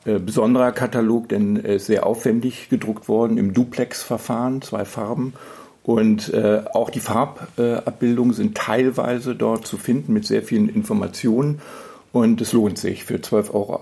äh, 0.05 0.19
besonderer 0.19 0.71
Katalog, 0.71 1.29
denn 1.29 1.63
er 1.63 1.75
ist 1.75 1.87
sehr 1.87 2.05
aufwendig 2.05 2.69
gedruckt 2.69 3.07
worden 3.07 3.37
im 3.37 3.53
Duplex-Verfahren, 3.53 4.61
zwei 4.61 4.85
Farben. 4.85 5.33
Und 5.83 6.33
äh, 6.33 6.63
auch 6.73 6.89
die 6.89 6.99
Farbabbildungen 6.99 8.33
sind 8.33 8.57
teilweise 8.57 9.35
dort 9.35 9.65
zu 9.65 9.77
finden 9.77 10.13
mit 10.13 10.25
sehr 10.25 10.43
vielen 10.43 10.69
Informationen. 10.69 11.61
Und 12.11 12.41
es 12.41 12.53
lohnt 12.53 12.77
sich. 12.77 13.03
Für 13.03 13.17
12,80 13.17 13.53
Euro 13.53 13.79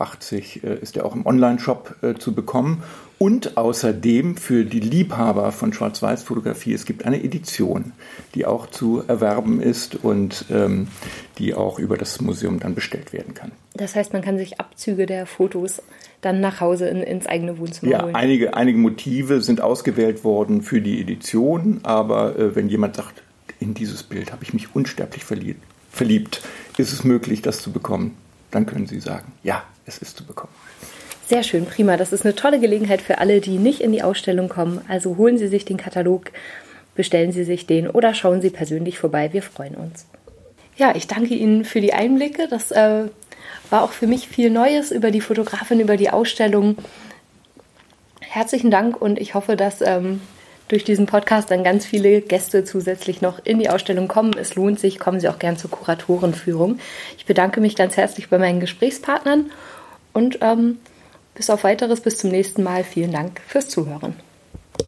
äh, 0.73 0.79
ist 0.81 0.97
er 0.97 1.05
auch 1.05 1.15
im 1.15 1.25
Online-Shop 1.25 1.95
äh, 2.01 2.13
zu 2.15 2.33
bekommen. 2.33 2.83
Und 3.17 3.55
außerdem 3.55 4.35
für 4.35 4.65
die 4.65 4.81
Liebhaber 4.81 5.53
von 5.53 5.71
Schwarz-Weiß-Fotografie, 5.71 6.73
es 6.73 6.85
gibt 6.85 7.05
eine 7.05 7.23
Edition, 7.23 7.93
die 8.33 8.45
auch 8.45 8.67
zu 8.67 9.03
erwerben 9.07 9.61
ist 9.61 9.95
und 9.95 10.45
ähm, 10.51 10.89
die 11.37 11.53
auch 11.53 11.79
über 11.79 11.97
das 11.97 12.19
Museum 12.19 12.59
dann 12.59 12.75
bestellt 12.75 13.13
werden 13.13 13.33
kann. 13.33 13.51
Das 13.73 13.95
heißt, 13.95 14.11
man 14.11 14.21
kann 14.21 14.37
sich 14.37 14.59
Abzüge 14.59 15.05
der 15.05 15.25
Fotos 15.25 15.81
dann 16.19 16.41
nach 16.41 16.59
Hause 16.59 16.87
in, 16.87 17.01
ins 17.01 17.25
eigene 17.25 17.57
Wohnzimmer 17.57 17.91
ja, 17.91 18.03
holen. 18.03 18.15
Einige, 18.15 18.53
einige 18.53 18.77
Motive 18.77 19.41
sind 19.41 19.61
ausgewählt 19.61 20.25
worden 20.25 20.61
für 20.61 20.81
die 20.81 20.99
Edition, 20.99 21.79
aber 21.83 22.37
äh, 22.37 22.55
wenn 22.55 22.67
jemand 22.67 22.97
sagt, 22.97 23.21
in 23.61 23.73
dieses 23.73 24.03
Bild 24.03 24.33
habe 24.33 24.43
ich 24.43 24.53
mich 24.53 24.75
unsterblich 24.75 25.23
verliebt, 25.23 25.63
verliebt, 25.89 26.41
ist 26.77 26.91
es 26.91 27.05
möglich, 27.05 27.41
das 27.41 27.61
zu 27.61 27.71
bekommen, 27.71 28.17
dann 28.51 28.65
können 28.65 28.87
Sie 28.87 28.99
sagen, 28.99 29.31
ja, 29.43 29.63
es 29.85 29.97
ist 29.99 30.17
zu 30.17 30.25
bekommen. 30.25 30.53
Sehr 31.27 31.41
schön, 31.41 31.65
prima. 31.65 31.97
Das 31.97 32.13
ist 32.13 32.23
eine 32.23 32.35
tolle 32.35 32.59
Gelegenheit 32.59 33.01
für 33.01 33.17
alle, 33.17 33.41
die 33.41 33.57
nicht 33.57 33.81
in 33.81 33.91
die 33.91 34.03
Ausstellung 34.03 34.47
kommen. 34.47 34.81
Also 34.87 35.17
holen 35.17 35.39
Sie 35.39 35.47
sich 35.47 35.65
den 35.65 35.77
Katalog, 35.77 36.31
bestellen 36.93 37.31
Sie 37.31 37.43
sich 37.43 37.65
den 37.65 37.89
oder 37.89 38.13
schauen 38.13 38.41
Sie 38.41 38.51
persönlich 38.51 38.99
vorbei. 38.99 39.33
Wir 39.33 39.41
freuen 39.41 39.73
uns. 39.73 40.05
Ja, 40.77 40.93
ich 40.95 41.07
danke 41.07 41.33
Ihnen 41.33 41.65
für 41.65 41.81
die 41.81 41.93
Einblicke. 41.93 42.47
Das 42.47 42.71
äh, 42.71 43.05
war 43.71 43.83
auch 43.83 43.91
für 43.91 44.05
mich 44.05 44.27
viel 44.27 44.51
Neues 44.51 44.91
über 44.91 45.09
die 45.09 45.21
Fotografin, 45.21 45.79
über 45.79 45.97
die 45.97 46.11
Ausstellung. 46.11 46.77
Herzlichen 48.19 48.69
Dank 48.69 49.01
und 49.01 49.19
ich 49.19 49.33
hoffe, 49.33 49.55
dass 49.55 49.81
ähm, 49.81 50.21
durch 50.67 50.83
diesen 50.83 51.07
Podcast 51.07 51.49
dann 51.49 51.63
ganz 51.63 51.87
viele 51.87 52.21
Gäste 52.21 52.65
zusätzlich 52.65 53.21
noch 53.21 53.43
in 53.43 53.57
die 53.57 53.69
Ausstellung 53.71 54.07
kommen. 54.07 54.35
Es 54.37 54.53
lohnt 54.53 54.79
sich, 54.79 54.99
kommen 54.99 55.19
Sie 55.19 55.29
auch 55.29 55.39
gern 55.39 55.57
zur 55.57 55.71
Kuratorenführung. 55.71 56.77
Ich 57.17 57.25
bedanke 57.25 57.61
mich 57.61 57.75
ganz 57.75 57.97
herzlich 57.97 58.29
bei 58.29 58.37
meinen 58.37 58.59
Gesprächspartnern 58.59 59.51
und 60.13 60.39
ähm, 60.41 60.77
bis 61.35 61.49
auf 61.49 61.63
weiteres, 61.63 62.01
bis 62.01 62.17
zum 62.17 62.31
nächsten 62.31 62.63
Mal. 62.63 62.83
Vielen 62.83 63.11
Dank 63.11 63.41
fürs 63.45 63.69
Zuhören. 63.69 64.15